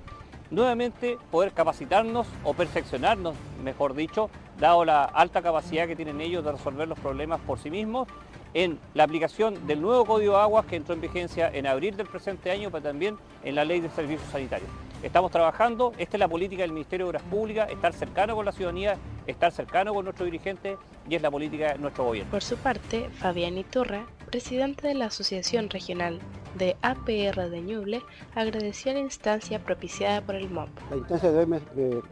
[0.49, 4.29] nuevamente poder capacitarnos o perfeccionarnos, mejor dicho,
[4.59, 8.07] dado la alta capacidad que tienen ellos de resolver los problemas por sí mismos,
[8.53, 12.07] en la aplicación del nuevo Código de Aguas que entró en vigencia en abril del
[12.07, 14.69] presente año, pero también en la Ley de Servicios Sanitarios.
[15.03, 18.51] Estamos trabajando, esta es la política del Ministerio de Obras Públicas, estar cercano con la
[18.51, 20.77] ciudadanía, estar cercano con nuestros dirigentes
[21.09, 22.29] y es la política de nuestro gobierno.
[22.29, 26.19] Por su parte, Fabián Iturra, presidente de la Asociación Regional
[26.53, 28.03] de APR de Ñuble,
[28.35, 30.69] agradeció la instancia propiciada por el MOP.
[30.91, 31.59] La instancia de hoy me,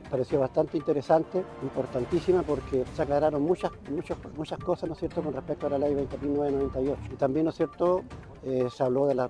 [0.09, 5.33] pareció bastante interesante, importantísima, porque se aclararon muchas, muchas, muchas cosas, ¿no es cierto?, con
[5.33, 6.97] respecto a la ley 20.998.
[7.11, 8.03] Y también, ¿no es cierto?,
[8.43, 9.29] eh, se habló de, las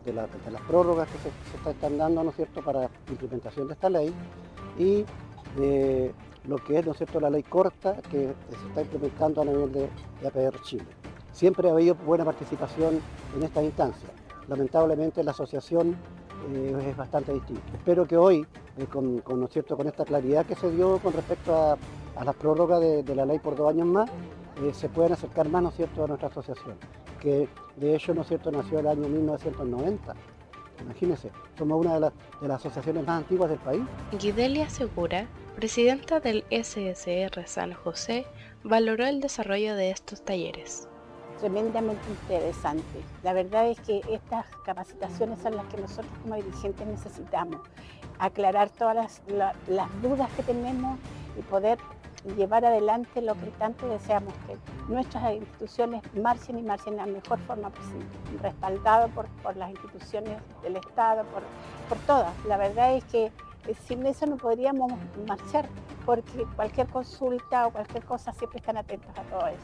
[0.67, 4.13] prórrogas que se, están dando, ¿no es cierto?, para implementación de esta ley
[4.78, 5.06] y
[5.58, 6.13] de
[6.45, 9.72] lo que es, ¿no es cierto?, la ley corta que se está implementando a nivel
[9.72, 9.89] de,
[10.22, 10.86] de APR Chile.
[11.32, 13.00] Siempre ha habido buena participación
[13.36, 14.10] en esta instancia.
[14.48, 15.95] Lamentablemente la asociación
[16.52, 17.62] eh, es bastante distinta.
[17.74, 18.45] Espero que hoy,
[18.78, 19.76] eh, con, ¿no es cierto?
[19.76, 21.78] con esta claridad que se dio con respecto a,
[22.15, 24.10] a la prórroga de, la ley por dos años más,
[24.62, 26.04] eh, se puedan acercar más ¿no es cierto?
[26.04, 26.78] a nuestra asociación,
[27.19, 28.52] que de hecho ¿no es cierto?
[28.52, 30.15] nació el año 1990.
[30.82, 33.82] Imagínense, somos una de, las, de las asociaciones más antiguas del país.
[34.17, 38.26] Guidelia Segura, presidenta del SSR San José,
[38.63, 40.88] valoró el desarrollo de estos talleres
[41.39, 43.02] tremendamente interesante.
[43.24, 47.62] La verdad es que estas capacitaciones son las que nosotros como dirigentes necesitamos,
[48.19, 51.00] aclarar todas las, dudas que tenemos
[51.38, 51.80] y poder
[52.36, 54.58] llevar adelante lo que tanto deseamos, que
[54.92, 58.06] nuestras instituciones marchen y marchen de la mejor forma posible,
[58.42, 61.44] respaldado por, las instituciones del Estado, por,
[61.88, 62.34] por todas.
[62.46, 63.32] La verdad es que
[63.68, 64.92] eh, sin eso no podríamos
[65.28, 65.68] marchar,
[66.06, 69.60] porque cualquier consulta o cualquier cosa siempre están atentos a todo eso.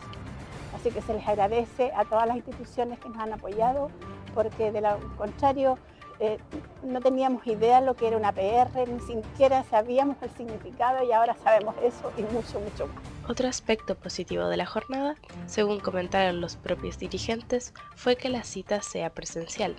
[0.75, 3.89] Así que se les agradece a todas las instituciones que nos han apoyado,
[4.33, 5.77] porque de lo contrario
[6.19, 6.37] eh,
[6.83, 11.35] no teníamos idea lo que era una PR, ni siquiera sabíamos el significado y ahora
[11.43, 12.97] sabemos eso y mucho, mucho más.
[13.27, 15.15] Otro aspecto positivo de la jornada,
[15.47, 19.75] según comentaron los propios dirigentes, fue que la cita sea presencial,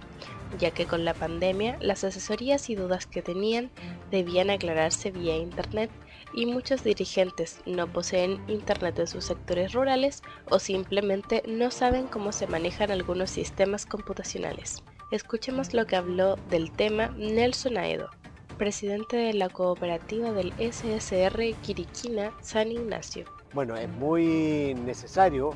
[0.58, 3.70] ya que con la pandemia las asesorías y dudas que tenían
[4.10, 5.90] debían aclararse vía Internet
[6.34, 12.32] y muchos dirigentes no poseen Internet en sus sectores rurales o simplemente no saben cómo
[12.32, 14.82] se manejan algunos sistemas computacionales.
[15.12, 18.10] Escuchemos lo que habló del tema Nelson Aedo,
[18.58, 23.24] presidente de la cooperativa del SSR Quiriquina San Ignacio.
[23.54, 25.50] Bueno, es muy necesario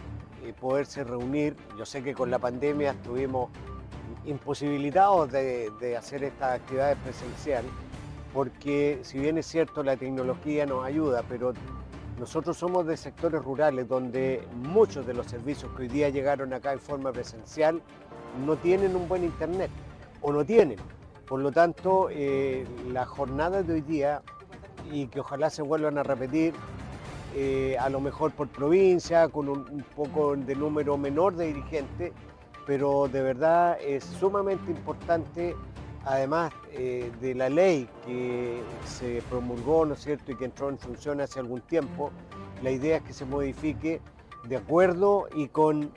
[0.45, 1.57] eh, poderse reunir.
[1.77, 3.51] Yo sé que con la pandemia estuvimos
[4.25, 7.73] imposibilitados de, de hacer estas actividades presenciales,
[8.33, 11.55] porque si bien es cierto la tecnología nos ayuda, pero
[12.21, 16.73] nosotros somos de sectores rurales donde muchos de los servicios que hoy día llegaron acá
[16.73, 17.83] en forma presencial
[18.47, 19.71] no tienen un buen internet
[20.23, 20.79] o no tienen.
[21.27, 24.23] Por lo tanto, eh, las jornadas de hoy día,
[24.91, 26.55] y que ojalá se vuelvan a repetir,
[27.37, 32.13] eh, a lo mejor por provincia, con un, poco de número menor de dirigentes,
[32.67, 35.55] pero de verdad es sumamente importante,
[36.05, 40.79] además eh, de la ley que se promulgó, ¿no es cierto?, y que entró en
[40.79, 42.11] función hace algún tiempo,
[42.63, 44.01] la idea es que se modifique
[44.49, 45.93] de acuerdo y con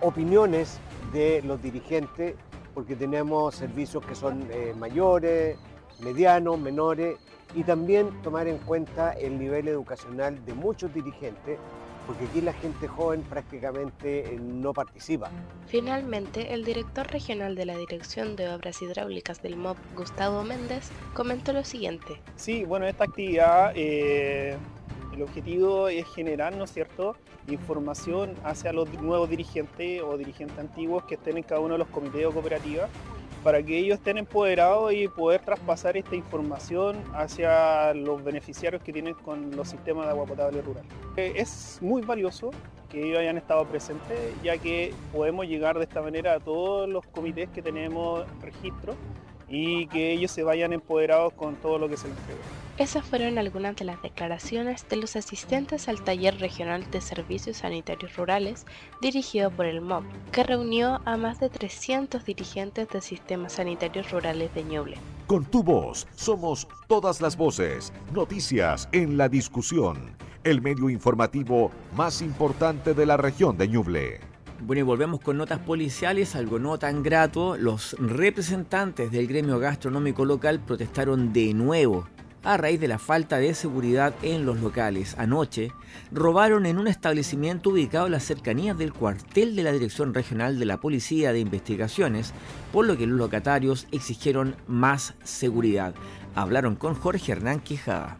[0.00, 0.80] opiniones
[1.14, 2.34] de los dirigentes,
[2.74, 5.56] porque tenemos servicios que son eh, mayores,
[6.00, 7.16] medianos, menores,
[7.54, 11.58] y también tomar en cuenta el nivel educacional de muchos dirigentes,
[12.04, 15.30] porque aquí la gente joven prácticamente eh, no participa.
[15.66, 21.52] Finalmente, el director regional de la Dirección de Obras Hidráulicas del MOB, Gustavo Méndez, comentó
[21.52, 22.20] lo siguiente.
[22.34, 24.56] Sí, bueno, esta actividad, eh,
[25.14, 27.16] el objetivo es generar, ¿no es cierto?,
[27.48, 31.88] información hacia los nuevos dirigentes o dirigentes antiguos que estén en cada uno de los
[31.88, 32.88] comités o cooperativas
[33.42, 39.14] para que ellos estén empoderados y poder traspasar esta información hacia los beneficiarios que tienen
[39.14, 40.84] con los sistemas de agua potable rural.
[41.16, 42.50] Eh, Es muy valioso
[42.88, 47.04] que ellos hayan estado presentes, ya que podemos llegar de esta manera a todos los
[47.06, 48.94] comités que tenemos registro
[49.46, 52.63] y que ellos se vayan empoderados con todo lo que se les entregó.
[52.76, 58.16] Esas fueron algunas de las declaraciones de los asistentes al taller regional de servicios sanitarios
[58.16, 58.66] rurales
[59.00, 64.52] dirigido por el MOB, que reunió a más de 300 dirigentes de sistemas sanitarios rurales
[64.54, 64.96] de Ñuble.
[65.28, 67.92] Con tu voz somos todas las voces.
[68.12, 70.16] Noticias en la discusión.
[70.42, 74.20] El medio informativo más importante de la región de Ñuble.
[74.62, 77.56] Bueno, y volvemos con notas policiales, algo no tan grato.
[77.56, 82.08] Los representantes del gremio gastronómico local protestaron de nuevo
[82.44, 85.16] a raíz de la falta de seguridad en los locales.
[85.18, 85.72] Anoche
[86.12, 90.66] robaron en un establecimiento ubicado en las cercanías del cuartel de la Dirección Regional de
[90.66, 92.32] la Policía de Investigaciones,
[92.72, 95.94] por lo que los locatarios exigieron más seguridad.
[96.34, 98.18] Hablaron con Jorge Hernán Quijada.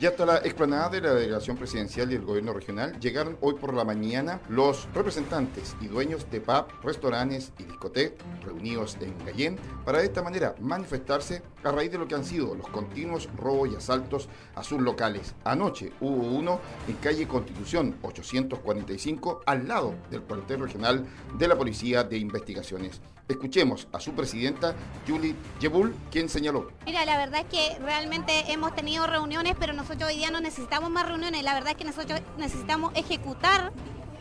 [0.00, 3.74] Y hasta la explanada de la delegación presidencial y el gobierno regional llegaron hoy por
[3.74, 9.98] la mañana los representantes y dueños de pub, restaurantes y discotecas reunidos en Gallén para
[9.98, 13.76] de esta manera manifestarse a raíz de lo que han sido los continuos robos y
[13.76, 15.34] asaltos a sus locales.
[15.44, 21.04] Anoche hubo uno en calle Constitución 845 al lado del cuartel regional
[21.36, 23.02] de la Policía de Investigaciones.
[23.30, 24.74] Escuchemos a su presidenta,
[25.06, 26.72] Julie Yebul, quien señaló.
[26.84, 30.90] Mira, la verdad es que realmente hemos tenido reuniones, pero nosotros hoy día no necesitamos
[30.90, 31.44] más reuniones.
[31.44, 33.72] La verdad es que nosotros necesitamos ejecutar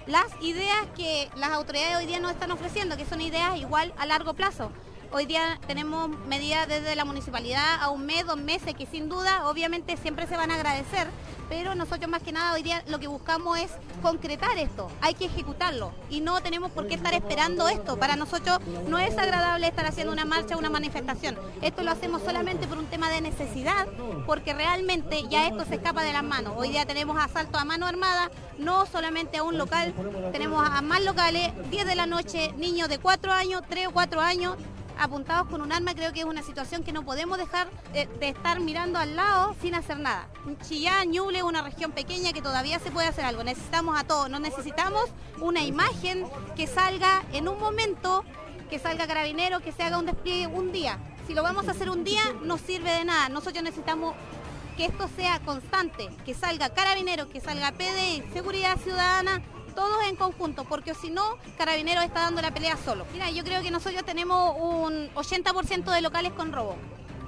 [0.06, 4.06] las ideas que las autoridades hoy día nos están ofreciendo, que son ideas igual a
[4.06, 4.72] largo plazo.
[5.12, 9.50] Hoy día tenemos medidas desde la municipalidad a un mes, dos meses, que sin duda,
[9.50, 11.08] obviamente siempre se van a agradecer,
[11.50, 13.72] pero nosotros más que nada hoy día lo que buscamos es
[14.04, 17.98] concretar esto, hay que ejecutarlo y no tenemos por qué estar esperando esto.
[17.98, 21.36] Para nosotros no es agradable estar haciendo una marcha, una manifestación.
[21.64, 23.88] Esto lo hacemos solamente por un tema de necesidad,
[24.28, 26.54] porque realmente ya esto se escapa de las manos.
[26.56, 29.92] Hoy día tenemos asalto a mano armada, no solamente a un local,
[30.32, 34.22] tenemos a más locales, 10 de la noche, niños de 4 años, 3 o 4
[34.22, 34.56] años,
[35.00, 38.60] apuntados con un arma, creo que es una situación que no podemos dejar de, estar
[38.60, 40.28] mirando al lado sin hacer nada.
[40.68, 43.44] Chillán, Ñuble una región pequeña que todavía se puede hacer algo.
[43.44, 45.06] Necesitamos a todos, no necesitamos
[45.40, 48.26] una imagen que salga en un momento,
[48.70, 51.00] que salga carabinero, que se haga un despliegue un día.
[51.26, 53.30] Si lo vamos a hacer un día, no sirve de nada.
[53.30, 54.16] Nosotros necesitamos
[54.76, 59.42] que esto sea constante, que salga carabinero, que salga PDI, seguridad ciudadana,
[59.80, 63.06] todos en conjunto, porque si no, Carabineros está dando la pelea solo.
[63.14, 66.76] Mira, yo creo que nosotros tenemos un 80% de locales con robo.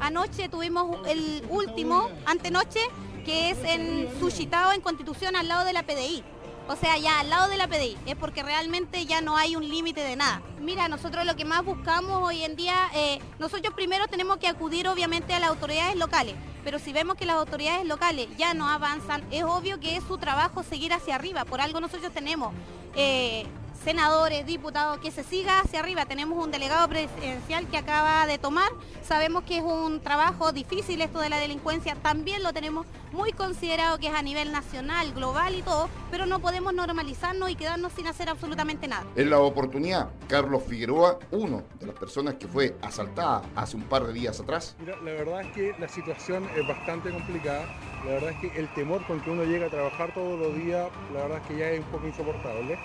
[0.01, 2.81] Anoche tuvimos el último, antenoche,
[3.23, 6.25] que es en Sushitao, en Constitución, al lado de la PDI.
[6.67, 9.67] O sea, ya al lado de la PDI, es porque realmente ya no hay un
[9.67, 10.41] límite de nada.
[10.59, 14.87] Mira, nosotros lo que más buscamos hoy en día, eh, nosotros primero tenemos que acudir
[14.87, 19.23] obviamente a las autoridades locales, pero si vemos que las autoridades locales ya no avanzan,
[19.31, 21.45] es obvio que es su trabajo seguir hacia arriba.
[21.45, 22.53] Por algo nosotros tenemos
[22.95, 23.45] eh,
[23.83, 26.05] senadores, diputados, que se siga hacia arriba.
[26.05, 28.69] Tenemos un delegado presidencial que acaba de tomar.
[29.03, 31.95] Sabemos que es un trabajo difícil esto de la delincuencia.
[31.95, 36.39] También lo tenemos muy considerado que es a nivel nacional, global y todo, pero no
[36.39, 39.03] podemos normalizarnos y quedarnos sin hacer absolutamente nada.
[39.15, 44.05] En la oportunidad, Carlos Figueroa, uno de las personas que fue asaltada hace un par
[44.05, 47.65] de días atrás, Mira, la verdad es que la situación es bastante complicada.
[48.05, 50.89] La verdad es que el temor con que uno llega a trabajar todos los días,
[51.13, 52.79] la verdad es que ya es un poco insoportable.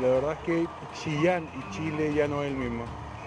[0.00, 2.84] La verdad es que Chillán y Chile ya no es el mismo.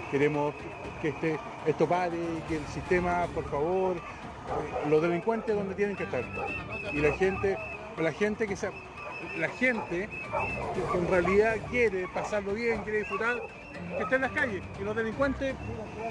[0.09, 0.53] queremos
[1.01, 3.97] que este, esto pare, que el sistema, por favor,
[4.89, 6.24] los delincuentes donde tienen que estar.
[6.91, 7.57] Y la gente,
[7.97, 8.70] la gente que se,
[9.38, 10.09] la gente
[10.91, 13.38] que en realidad quiere pasarlo bien, quiere disfrutar,
[13.98, 14.64] que esté en las calles.
[14.80, 15.56] Y los delincuentes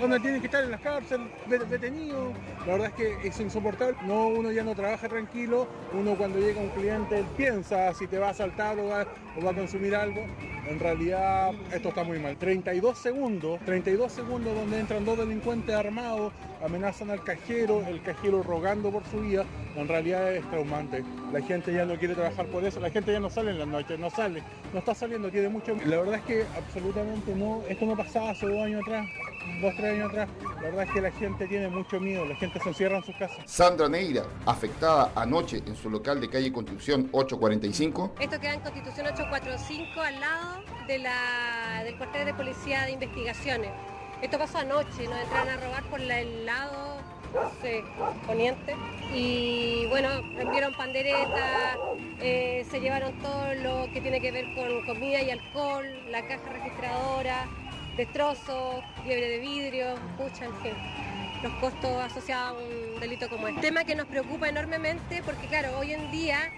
[0.01, 1.29] donde tienen que estar en las cárceles,
[1.70, 2.35] detenidos.
[2.66, 3.97] La verdad es que es insoportable.
[4.05, 5.66] No, uno ya no trabaja tranquilo.
[5.93, 9.07] Uno cuando llega un cliente piensa si te va a saltar o va,
[9.37, 10.25] o va a consumir algo.
[10.66, 12.37] En realidad esto está muy mal.
[12.37, 16.33] 32 segundos, 32 segundos donde entran dos delincuentes armados,
[16.64, 19.45] amenazan al cajero, el cajero rogando por su vida.
[19.77, 21.05] En realidad es traumante.
[21.33, 22.81] La gente ya no quiere trabajar por eso.
[22.81, 24.43] La gente ya no sale en las noches, no sale.
[24.72, 25.77] No está saliendo, tiene mucho...
[25.87, 27.62] La verdad es que absolutamente no.
[27.68, 29.07] Esto no pasaba hace dos años atrás
[29.61, 32.59] dos, tres años atrás, la verdad es que la gente tiene mucho miedo, la gente
[32.61, 33.39] se encierra en sus casas.
[33.47, 38.14] Sandra Neira, afectada anoche en su local de calle Constitución 845.
[38.20, 43.70] Esto queda en Constitución 845 al lado de la, del cuartel de policía de investigaciones.
[44.22, 46.97] Esto pasó anoche, nos entraron a robar por el lado
[47.61, 47.85] sé,
[48.26, 48.74] poniente.
[49.14, 50.09] Y bueno,
[50.39, 51.78] rompieron panderetas,
[52.20, 56.51] eh, se llevaron todo lo que tiene que ver con comida y alcohol, la caja
[56.51, 57.47] registradora,
[57.97, 60.72] destrozos, fiebre de vidrio, pucha, en fin,
[61.43, 63.61] los costos asociados a un delito como este.
[63.61, 66.53] Tema que nos preocupa enormemente porque claro, hoy en día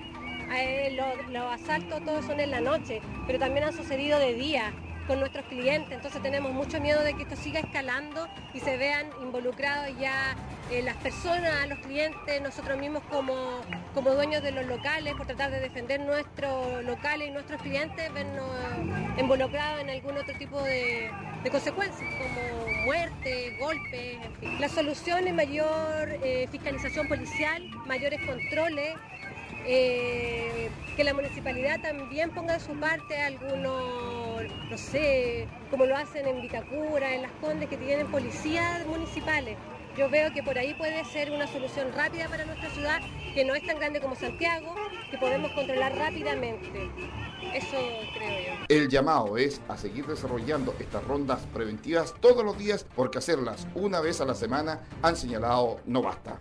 [0.55, 0.97] eh,
[1.31, 4.73] los, asaltos todos son en la noche, pero también han sucedido de día
[5.07, 9.07] con nuestros clientes, entonces tenemos mucho miedo de que esto siga escalando y se vean
[9.23, 10.35] involucrados ya
[10.71, 13.61] eh, las personas, los clientes, nosotros mismos como,
[13.95, 18.51] como dueños de los locales, por tratar de defender nuestros locales y nuestros clientes, vernos
[19.19, 21.11] involucrados en algún otro tipo de,
[21.51, 24.61] consecuencias, como muerte, golpes, en fin.
[24.61, 28.97] La solución es mayor eh, fiscalización policial, mayores controles,
[29.69, 34.16] eh, que la municipalidad también ponga de su parte algunos,
[34.71, 39.57] no sé, como lo hacen en Vitacura, en Las Condes, que tienen policías municipales.
[39.97, 43.01] Yo veo que por ahí puede ser una solución rápida para nuestra ciudad,
[43.35, 44.75] que no es tan grande como Santiago,
[45.11, 46.91] que podemos controlar rápidamente.
[47.55, 47.77] Eso
[48.15, 48.65] creo yo.
[48.69, 54.01] El llamado es a seguir desarrollando estas rondas preventivas todos los días porque hacerlas una
[54.01, 56.39] vez a la semana han señalado no basta.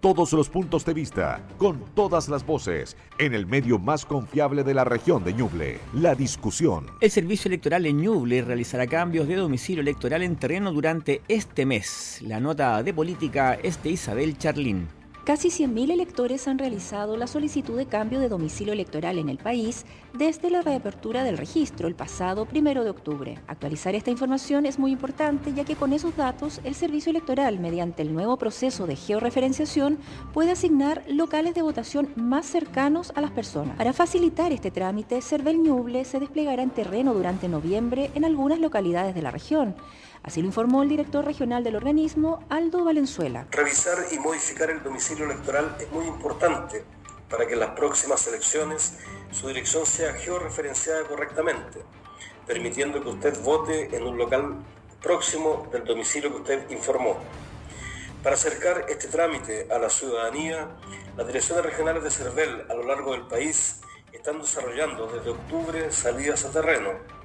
[0.00, 4.72] Todos los puntos de vista, con todas las voces, en el medio más confiable de
[4.72, 6.86] la región de Ñuble, la discusión.
[7.00, 12.20] El servicio electoral en Ñuble realizará cambios de domicilio electoral en terreno durante este mes.
[12.22, 14.86] La nota de política es de Isabel Charlín.
[15.28, 19.84] Casi 100.000 electores han realizado la solicitud de cambio de domicilio electoral en el país
[20.14, 23.38] desde la reapertura del registro el pasado 1 de octubre.
[23.46, 28.00] Actualizar esta información es muy importante ya que con esos datos el servicio electoral, mediante
[28.00, 29.98] el nuevo proceso de georreferenciación,
[30.32, 33.76] puede asignar locales de votación más cercanos a las personas.
[33.76, 39.14] Para facilitar este trámite, Cervel Ñuble se desplegará en terreno durante noviembre en algunas localidades
[39.14, 39.74] de la región.
[40.22, 43.46] Así lo informó el director regional del organismo, Aldo Valenzuela.
[43.50, 46.84] Revisar y modificar el domicilio electoral es muy importante
[47.30, 48.98] para que en las próximas elecciones
[49.30, 51.82] su dirección sea georreferenciada correctamente,
[52.46, 54.56] permitiendo que usted vote en un local
[55.02, 57.16] próximo del domicilio que usted informó.
[58.22, 60.68] Para acercar este trámite a la ciudadanía,
[61.16, 63.80] las direcciones regionales de CERVEL a lo largo del país
[64.12, 67.17] están desarrollando desde octubre salidas a terreno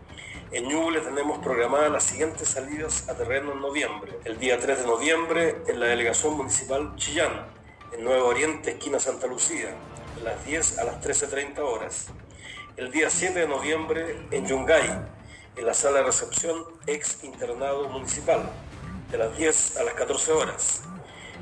[0.54, 4.20] en Ñuble tenemos programadas las siguientes salidas a terreno en noviembre.
[4.24, 7.48] El día 3 de noviembre en la Delegación Municipal Chillán,
[7.92, 9.76] en Nuevo Oriente, esquina Santa Lucía,
[10.16, 12.08] de las 10 a las 13.30 horas.
[12.78, 14.92] El día 7 de noviembre en Yungay,
[15.56, 18.48] en la sala de recepción ex internado municipal,
[19.10, 20.84] de las 10 a las 14 horas.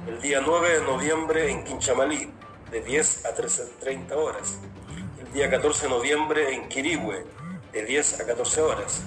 [0.08, 2.32] El día 9 de noviembre en Quinchamalí,
[2.72, 4.60] de 10 a 13.30 horas.
[5.20, 7.26] El día 14 de noviembre en Quirihue,
[7.74, 9.04] de 10 a 14 horas.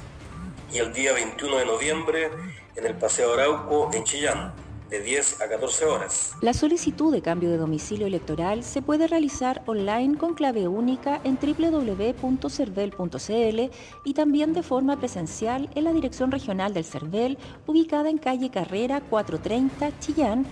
[0.73, 2.31] Y el día 21 de noviembre
[2.77, 4.53] en el Paseo Arauco en Chillán,
[4.91, 6.33] de 10 a 14 horas.
[6.41, 11.39] La solicitud de cambio de domicilio electoral se puede realizar online con clave única en
[11.41, 13.71] www.cervel.cl
[14.05, 19.01] y también de forma presencial en la Dirección Regional del CERVEL, ubicada en calle Carrera
[19.01, 20.47] 430, Chillán,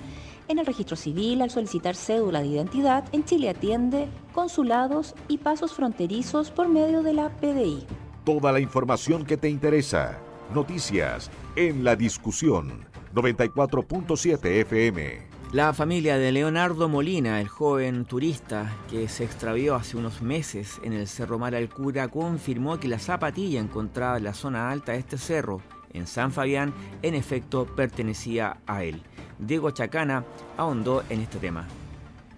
[0.48, 5.72] en el registro civil al solicitar cédula de identidad, en Chile atiende consulados y pasos
[5.72, 7.86] fronterizos por medio de la PDI.
[8.24, 10.16] Toda la información que te interesa.
[10.54, 15.32] Noticias en la discusión 94.7 FM.
[15.52, 20.92] La familia de Leonardo Molina, el joven turista que se extravió hace unos meses en
[20.92, 25.18] el Cerro Mar Cura, confirmó que la zapatilla encontrada en la zona alta de este
[25.18, 25.60] cerro,
[25.92, 29.02] en San Fabián, en efecto pertenecía a él.
[29.40, 30.24] Diego Chacana
[30.56, 31.66] ahondó en este tema.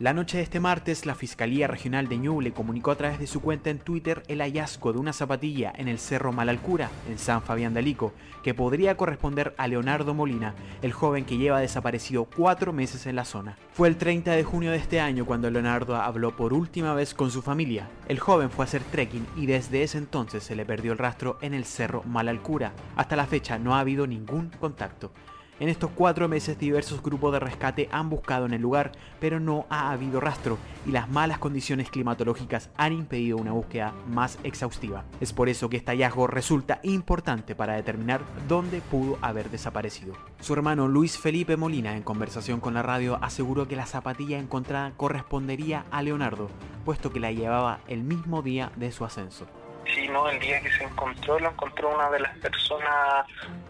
[0.00, 3.40] La noche de este martes, la Fiscalía Regional de Ñuble comunicó a través de su
[3.40, 7.74] cuenta en Twitter el hallazgo de una zapatilla en el Cerro Malalcura, en San Fabián
[7.74, 13.06] de Alico, que podría corresponder a Leonardo Molina, el joven que lleva desaparecido cuatro meses
[13.06, 13.56] en la zona.
[13.72, 17.30] Fue el 30 de junio de este año cuando Leonardo habló por última vez con
[17.30, 17.88] su familia.
[18.08, 21.38] El joven fue a hacer trekking y desde ese entonces se le perdió el rastro
[21.40, 22.72] en el Cerro Malalcura.
[22.96, 25.12] Hasta la fecha no ha habido ningún contacto.
[25.60, 28.90] En estos cuatro meses diversos grupos de rescate han buscado en el lugar,
[29.20, 34.36] pero no ha habido rastro y las malas condiciones climatológicas han impedido una búsqueda más
[34.42, 35.04] exhaustiva.
[35.20, 40.14] Es por eso que este hallazgo resulta importante para determinar dónde pudo haber desaparecido.
[40.40, 44.92] Su hermano Luis Felipe Molina, en conversación con la radio, aseguró que la zapatilla encontrada
[44.96, 46.50] correspondería a Leonardo,
[46.84, 49.46] puesto que la llevaba el mismo día de su ascenso.
[49.86, 53.26] Sí, no, el día que se encontró, lo encontró una de las personas,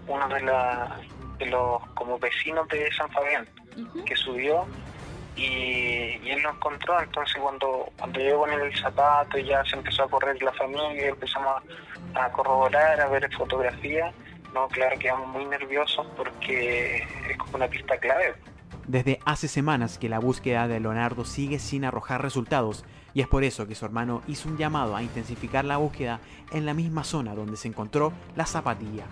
[0.09, 0.91] una de las
[1.39, 3.47] de los como vecinos de San Fabián
[4.05, 4.67] que subió
[5.37, 7.01] y, él lo encontró.
[7.01, 11.09] Entonces cuando cuando llegó con el zapato y ya se empezó a correr la familia
[11.09, 11.63] empezamos
[12.15, 14.15] a, corroborar a ver fotografías.
[14.53, 18.35] No claro quedamos muy nerviosos porque es como una pista clave.
[18.87, 23.43] Desde hace semanas que la búsqueda de Leonardo sigue sin arrojar resultados y es por
[23.43, 26.21] eso que su hermano hizo un llamado a intensificar la búsqueda
[26.53, 29.07] en la misma zona donde se encontró la zapatilla.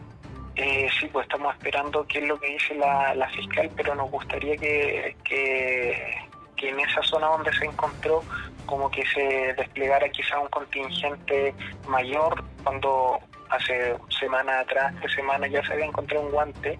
[0.54, 4.56] Eh, sí, pues estamos esperando qué es lo que dice la, fiscal, pero nos gustaría
[4.56, 6.18] que, que,
[6.58, 8.22] en esa zona donde se encontró
[8.66, 11.52] como que se desplegara quizá un contingente
[11.88, 13.18] mayor cuando
[13.50, 16.78] hace semanas atrás, tres semanas ya se había encontrado un guante,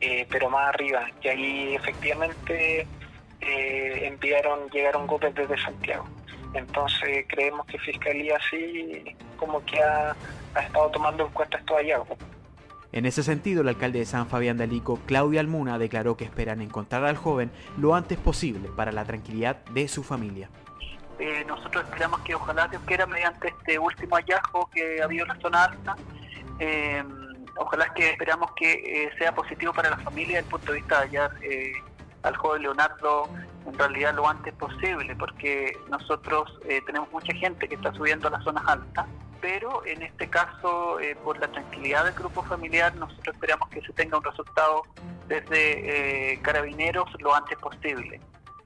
[0.00, 2.86] eh, pero más arriba, y ahí efectivamente
[3.42, 6.06] eh, enviaron, llegaron golpes desde Santiago.
[6.54, 9.04] Entonces creemos que Fiscalía sí
[9.36, 10.16] como que ha,
[10.54, 12.18] ha estado tomando en cuenta estos hallazgos.
[12.92, 16.60] En ese sentido, el alcalde de San Fabián de Alico, Claudia Almuna, declaró que esperan
[16.60, 20.50] encontrar al joven lo antes posible para la tranquilidad de su familia.
[21.18, 25.28] Eh, nosotros esperamos que ojalá Dios quiera mediante este último hallazgo que ha habido en
[25.28, 25.96] la zona alta,
[26.58, 27.02] eh,
[27.56, 31.00] ojalá que esperamos que eh, sea positivo para la familia desde el punto de vista
[31.00, 31.30] de hallar
[32.24, 33.28] al joven Leonardo
[33.66, 38.44] en realidad lo antes posible, porque nosotros tenemos mucha gente que está subiendo a las
[38.44, 39.06] zonas altas
[39.42, 43.92] pero en este caso, eh, por la tranquilidad del grupo familiar, nosotros esperamos que se
[43.92, 44.82] tenga un resultado
[45.28, 48.20] desde eh, Carabineros lo antes posible.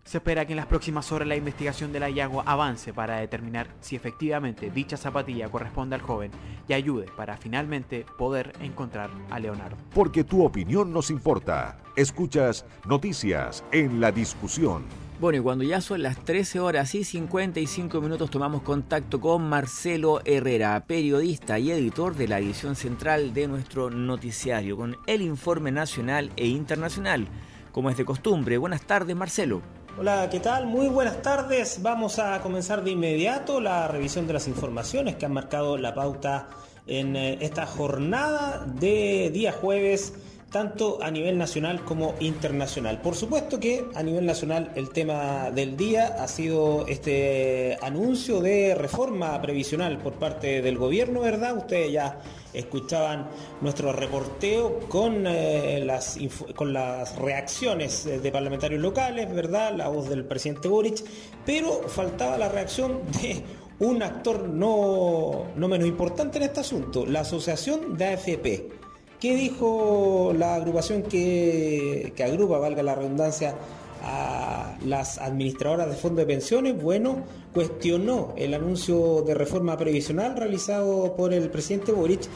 [0.04, 3.96] Se espera que en las próximas horas la investigación del hallazgo avance para determinar si
[3.96, 6.30] efectivamente dicha zapatilla corresponde al joven
[6.68, 9.76] y ayude para finalmente poder encontrar a Leonardo.
[9.92, 11.78] Porque tu opinión nos importa.
[11.96, 14.84] Escuchas noticias en la discusión.
[15.18, 20.20] Bueno, y cuando ya son las 13 horas y 55 minutos tomamos contacto con Marcelo
[20.26, 26.30] Herrera, periodista y editor de la edición central de nuestro noticiario, con el informe nacional
[26.36, 27.28] e internacional,
[27.72, 28.58] como es de costumbre.
[28.58, 29.62] Buenas tardes, Marcelo.
[29.98, 30.66] Hola, ¿qué tal?
[30.66, 31.80] Muy buenas tardes.
[31.80, 36.50] Vamos a comenzar de inmediato la revisión de las informaciones que han marcado la pauta
[36.86, 40.12] en eh, esta jornada de día jueves
[40.50, 43.00] tanto a nivel nacional como internacional.
[43.00, 48.74] Por supuesto que a nivel nacional el tema del día ha sido este anuncio de
[48.74, 51.56] reforma previsional por parte del gobierno, ¿verdad?
[51.56, 52.20] Ustedes ya
[52.52, 53.28] escuchaban
[53.60, 56.18] nuestro reporteo con, eh, las,
[56.54, 59.74] con las reacciones de parlamentarios locales, ¿verdad?
[59.74, 61.04] La voz del presidente Boric,
[61.44, 63.42] pero faltaba la reacción de
[63.78, 68.85] un actor no, no menos importante en este asunto, la Asociación de AFP.
[69.20, 73.54] ¿Qué dijo la agrupación que, agrupa, valga la redundancia,
[74.02, 76.80] a las administradoras de fondos de pensiones?
[76.80, 82.28] Bueno, cuestionó el anuncio de reforma previsional realizado por el presidente Boric,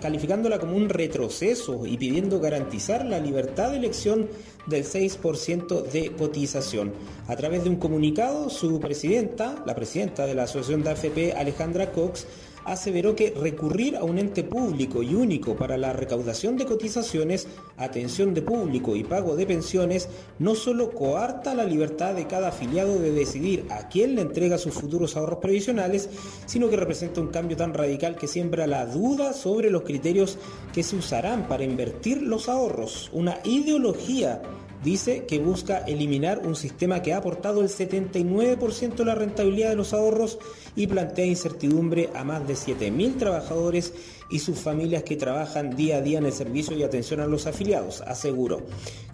[0.00, 4.28] calificándola como un retroceso y pidiendo garantizar la libertad de elección
[4.66, 6.92] del 6% de cotización.
[7.28, 11.92] A través de un comunicado, su presidenta, la presidenta de la Asociación de AFP, Alejandra
[11.92, 12.26] Cox,
[12.64, 17.46] aseveró que recurrir a un ente público y único para la recaudación de cotizaciones,
[17.76, 20.08] atención de público y pago de pensiones
[20.38, 24.74] no solo coarta la libertad de cada afiliado de decidir a quién le entrega sus
[24.74, 26.08] futuros ahorros previsionales,
[26.46, 30.38] sino que representa un cambio tan radical que siembra la duda sobre los criterios
[30.72, 34.42] que se usarán para invertir los ahorros, una ideología
[34.84, 39.76] dice que busca eliminar un sistema que ha aportado el 79% de la rentabilidad de
[39.76, 40.38] los ahorros
[40.76, 43.94] y plantea incertidumbre a más de 7.000 trabajadores
[44.30, 47.46] y sus familias que trabajan día a día en el servicio y atención a los
[47.46, 48.62] afiliados, aseguró.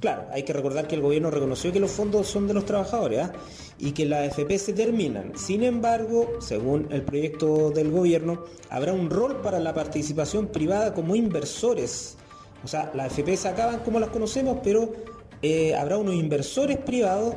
[0.01, 3.21] Claro, hay que recordar que el gobierno reconoció que los fondos son de los trabajadores
[3.21, 3.33] ¿ah?
[3.79, 5.33] y que las AFP se terminan.
[5.37, 11.15] Sin embargo, según el proyecto del gobierno, habrá un rol para la participación privada como
[11.15, 12.17] inversores.
[12.65, 14.93] O sea, las AFP se acaban como las conocemos, pero
[15.43, 17.37] eh, habrá unos inversores privados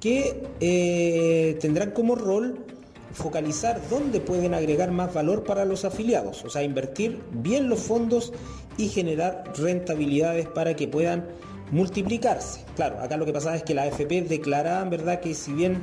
[0.00, 2.64] que eh, tendrán como rol
[3.12, 8.32] focalizar dónde pueden agregar más valor para los afiliados, o sea, invertir bien los fondos
[8.78, 11.26] y generar rentabilidades para que puedan
[11.70, 12.64] multiplicarse.
[12.74, 15.80] Claro, acá lo que pasa es que la AFP declaraban, ¿verdad?, que si bien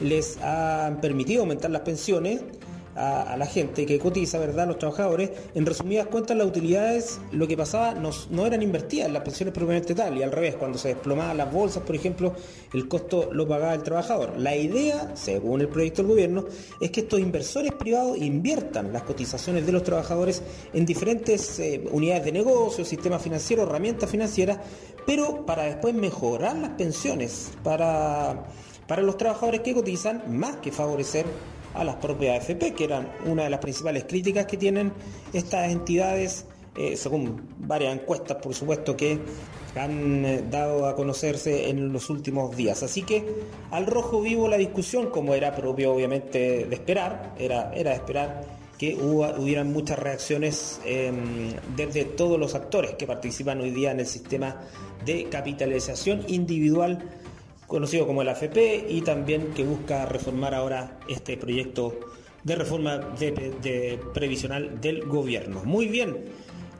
[0.00, 2.42] les han permitido aumentar las pensiones,
[2.96, 4.66] a, la gente que cotiza, ¿verdad?
[4.66, 9.22] Los trabajadores, en resumidas cuentas las utilidades, lo que pasaba, no, no eran invertidas las
[9.22, 12.34] pensiones propiamente tal, y al revés, cuando se desplomaban las bolsas, por ejemplo,
[12.72, 14.38] el costo lo pagaba el trabajador.
[14.38, 16.44] La idea, según el proyecto del gobierno,
[16.80, 20.42] es que estos inversores privados inviertan las cotizaciones de los trabajadores
[20.72, 24.58] en diferentes eh, unidades de negocio, sistemas financieros, herramientas financieras,
[25.06, 28.44] pero para después mejorar las pensiones para,
[28.86, 31.26] para los trabajadores que cotizan, más que favorecer
[31.74, 34.92] a las propias AFP, que eran una de las principales críticas que tienen
[35.32, 36.46] estas entidades,
[36.76, 39.18] eh, según varias encuestas, por supuesto, que
[39.76, 42.82] han eh, dado a conocerse en los últimos días.
[42.82, 43.24] Así que
[43.70, 48.64] al rojo vivo la discusión, como era propio obviamente de esperar, era, era de esperar
[48.78, 54.06] que hubieran muchas reacciones em, desde todos los actores que participan hoy día en el
[54.06, 54.60] sistema
[55.04, 56.98] de capitalización individual
[57.74, 61.98] conocido como el AFP, y también que busca reformar ahora este proyecto
[62.44, 65.64] de reforma de, previsional del gobierno.
[65.64, 66.24] Muy bien.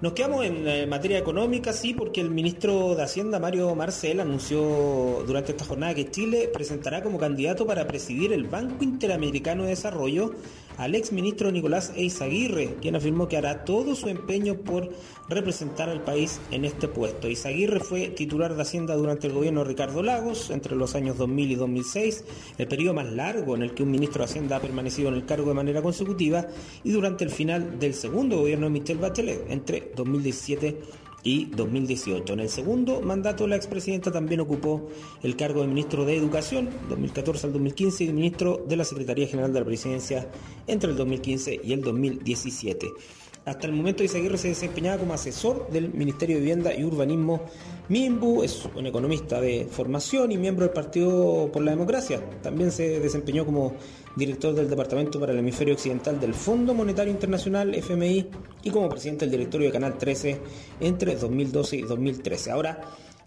[0.01, 5.25] Nos quedamos en eh, materia económica, sí, porque el ministro de Hacienda, Mario Marcel, anunció
[5.27, 10.33] durante esta jornada que Chile presentará como candidato para presidir el Banco Interamericano de Desarrollo
[10.77, 14.91] al ex ministro Nicolás Eizaguirre, quien afirmó que hará todo su empeño por
[15.29, 17.27] representar al país en este puesto.
[17.29, 21.53] Eizaguirre fue titular de Hacienda durante el gobierno de Ricardo Lagos entre los años 2000
[21.53, 22.25] y 2006,
[22.59, 25.27] el periodo más largo en el que un ministro de Hacienda ha permanecido en el
[25.27, 26.47] cargo de manera consecutiva,
[26.83, 32.33] y durante el final del segundo gobierno de Michelle Bachelet entre 2017 y 2018.
[32.33, 34.89] En el segundo mandato, la expresidenta también ocupó
[35.23, 39.53] el cargo de ministro de Educación, 2014 al 2015, y ministro de la Secretaría General
[39.53, 40.29] de la Presidencia
[40.67, 42.89] entre el 2015 y el 2017.
[43.45, 47.43] Hasta el momento Isaguirre se desempeñaba como asesor del Ministerio de Vivienda y Urbanismo
[47.91, 52.23] Mimbu, es un economista de formación y miembro del Partido por la Democracia.
[52.43, 53.75] También se desempeñó como
[54.17, 58.27] director del Departamento para el Hemisferio Occidental del Fondo Monetario Internacional, FMI,
[58.63, 60.41] y como presidente del directorio de Canal 13
[60.81, 62.51] entre 2012 y 2013.
[62.51, 62.81] Ahora,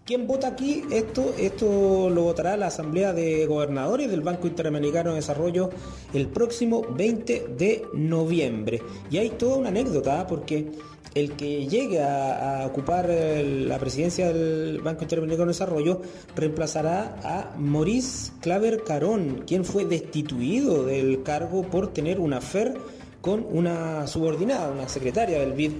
[0.08, 0.84] ¿Quién vota aquí?
[0.90, 5.68] Esto, esto lo votará la Asamblea de Gobernadores del Banco Interamericano de Desarrollo
[6.14, 8.80] el próximo 20 de noviembre.
[9.10, 10.26] Y hay toda una anécdota, ¿ah?
[10.26, 10.72] porque
[11.14, 16.00] el que llegue a, ocupar la presidencia del Banco Interamericano de Desarrollo
[16.34, 22.78] reemplazará a Maurice Claver Carón, quien fue destituido del cargo por tener una FER
[23.20, 25.72] con una subordinada, una secretaria del BID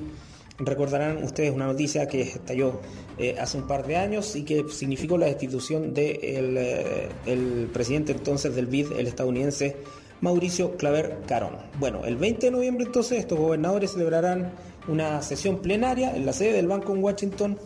[0.59, 2.81] Recordarán ustedes una noticia que estalló
[3.17, 8.13] eh, hace un par de años y que significó la destitución del de eh, presidente
[8.13, 9.77] entonces del BID, el estadounidense
[10.21, 11.57] Mauricio Claver Carón.
[11.79, 14.53] Bueno, el 20 de noviembre entonces estos gobernadores celebrarán
[14.89, 17.59] una sesión plenaria en la sede del banco en Washington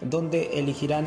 [0.00, 1.04] donde elegirán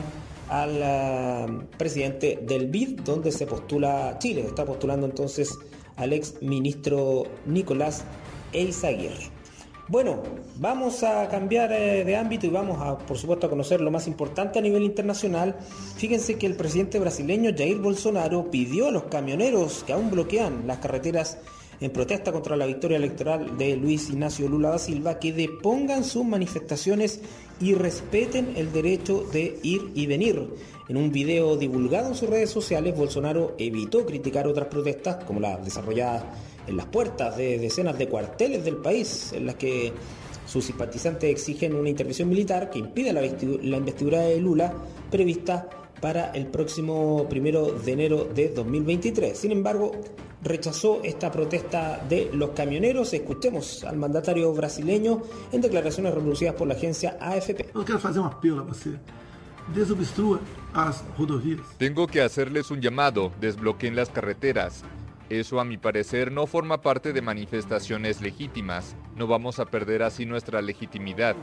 [0.48, 4.46] al eh, presidente del BID, donde se postula Chile.
[4.48, 5.58] Está postulando entonces
[5.96, 8.06] al ex ministro Nicolás
[8.54, 9.43] Eizaguirre.
[9.90, 10.24] Bueno,
[10.60, 14.08] vamos a cambiar eh, de ámbito y vamos a, por supuesto, a conocer lo más
[14.08, 15.58] importante a nivel internacional.
[15.98, 20.78] Fíjense que el presidente brasileño Jair Bolsonaro pidió a los camioneros que aún bloquean las
[20.78, 21.38] carreteras
[21.82, 26.24] en protesta contra la victoria electoral de Luis Ignacio Lula da Silva que depongan sus
[26.24, 27.20] manifestaciones
[27.60, 30.48] y respeten el derecho de ir y venir.
[30.88, 35.64] En un video divulgado en sus redes sociales, Bolsonaro evitó criticar otras protestas como las
[35.64, 36.24] desarrolladas
[36.68, 39.94] en las puertas de decenas de cuarteles del país en las que
[40.46, 44.74] sus simpatizantes exigen una intervención militar que impida la, investidura de Lula
[45.10, 45.70] prevista
[46.02, 49.38] para el próximo primero de enero de 2023.
[49.38, 49.92] Sin embargo,
[50.44, 53.14] rechazó esta protesta de los camioneros.
[53.14, 57.70] Escuchemos al mandatario brasileño en declaraciones reproducidas por la agencia AFP.
[61.78, 64.84] Tengo que hacerles un llamado, desbloqueen las carreteras.
[65.30, 68.96] Eso a mi parecer no forma parte de manifestaciones legítimas.
[69.16, 71.36] No vamos a perder así nuestra legitimidad.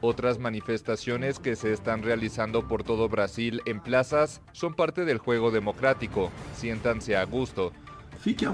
[0.00, 5.50] Otras manifestaciones que se están realizando por todo Brasil en plazas son parte del juego
[5.50, 6.30] democrático.
[6.54, 7.72] Siéntanse a gusto.
[8.20, 8.50] Fique a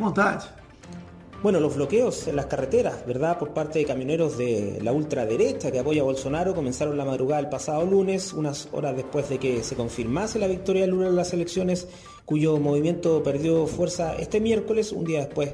[1.44, 3.38] bueno, los bloqueos en las carreteras, ¿verdad?
[3.38, 7.50] Por parte de camioneros de la ultraderecha que apoya a Bolsonaro comenzaron la madrugada del
[7.50, 11.34] pasado lunes, unas horas después de que se confirmase la victoria de Lula en las
[11.34, 11.86] elecciones,
[12.24, 15.52] cuyo movimiento perdió fuerza este miércoles, un día después,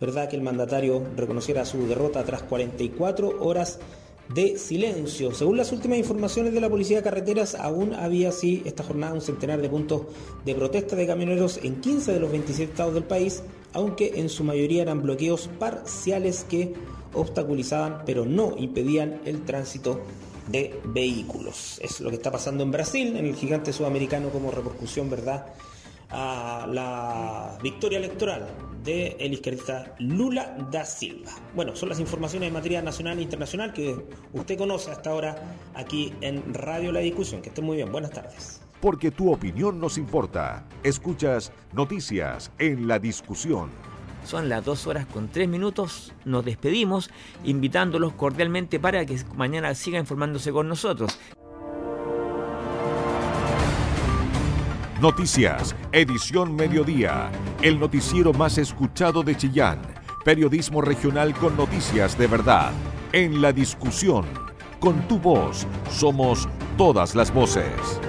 [0.00, 0.28] ¿verdad?
[0.28, 3.80] Que el mandatario reconociera su derrota tras 44 horas
[4.32, 5.34] de silencio.
[5.34, 9.20] Según las últimas informaciones de la Policía de Carreteras, aún había así esta jornada un
[9.20, 10.02] centenar de puntos
[10.44, 13.42] de protesta de camioneros en 15 de los 27 estados del país,
[13.72, 16.74] aunque en su mayoría eran bloqueos parciales que
[17.14, 20.00] obstaculizaban pero no impedían el tránsito
[20.48, 21.78] de vehículos.
[21.82, 25.46] Es lo que está pasando en Brasil, en el gigante sudamericano como repercusión, ¿verdad?
[26.12, 28.46] a la victoria electoral
[28.84, 31.32] de el izquierdista Lula da Silva.
[31.54, 33.96] Bueno, son las informaciones en materia nacional e internacional que
[34.32, 37.40] usted conoce hasta ahora aquí en Radio La Discusión.
[37.40, 38.61] Que esté muy bien, buenas tardes.
[38.82, 40.66] Porque tu opinión nos importa.
[40.82, 43.70] Escuchas noticias en la discusión.
[44.24, 46.12] Son las dos horas con tres minutos.
[46.24, 47.08] Nos despedimos
[47.44, 51.16] invitándolos cordialmente para que mañana siga informándose con nosotros.
[55.00, 57.30] Noticias, edición mediodía,
[57.62, 59.80] el noticiero más escuchado de Chillán,
[60.24, 62.72] periodismo regional con noticias de verdad,
[63.12, 64.24] en la discusión,
[64.80, 68.00] con tu voz, somos todas las voces.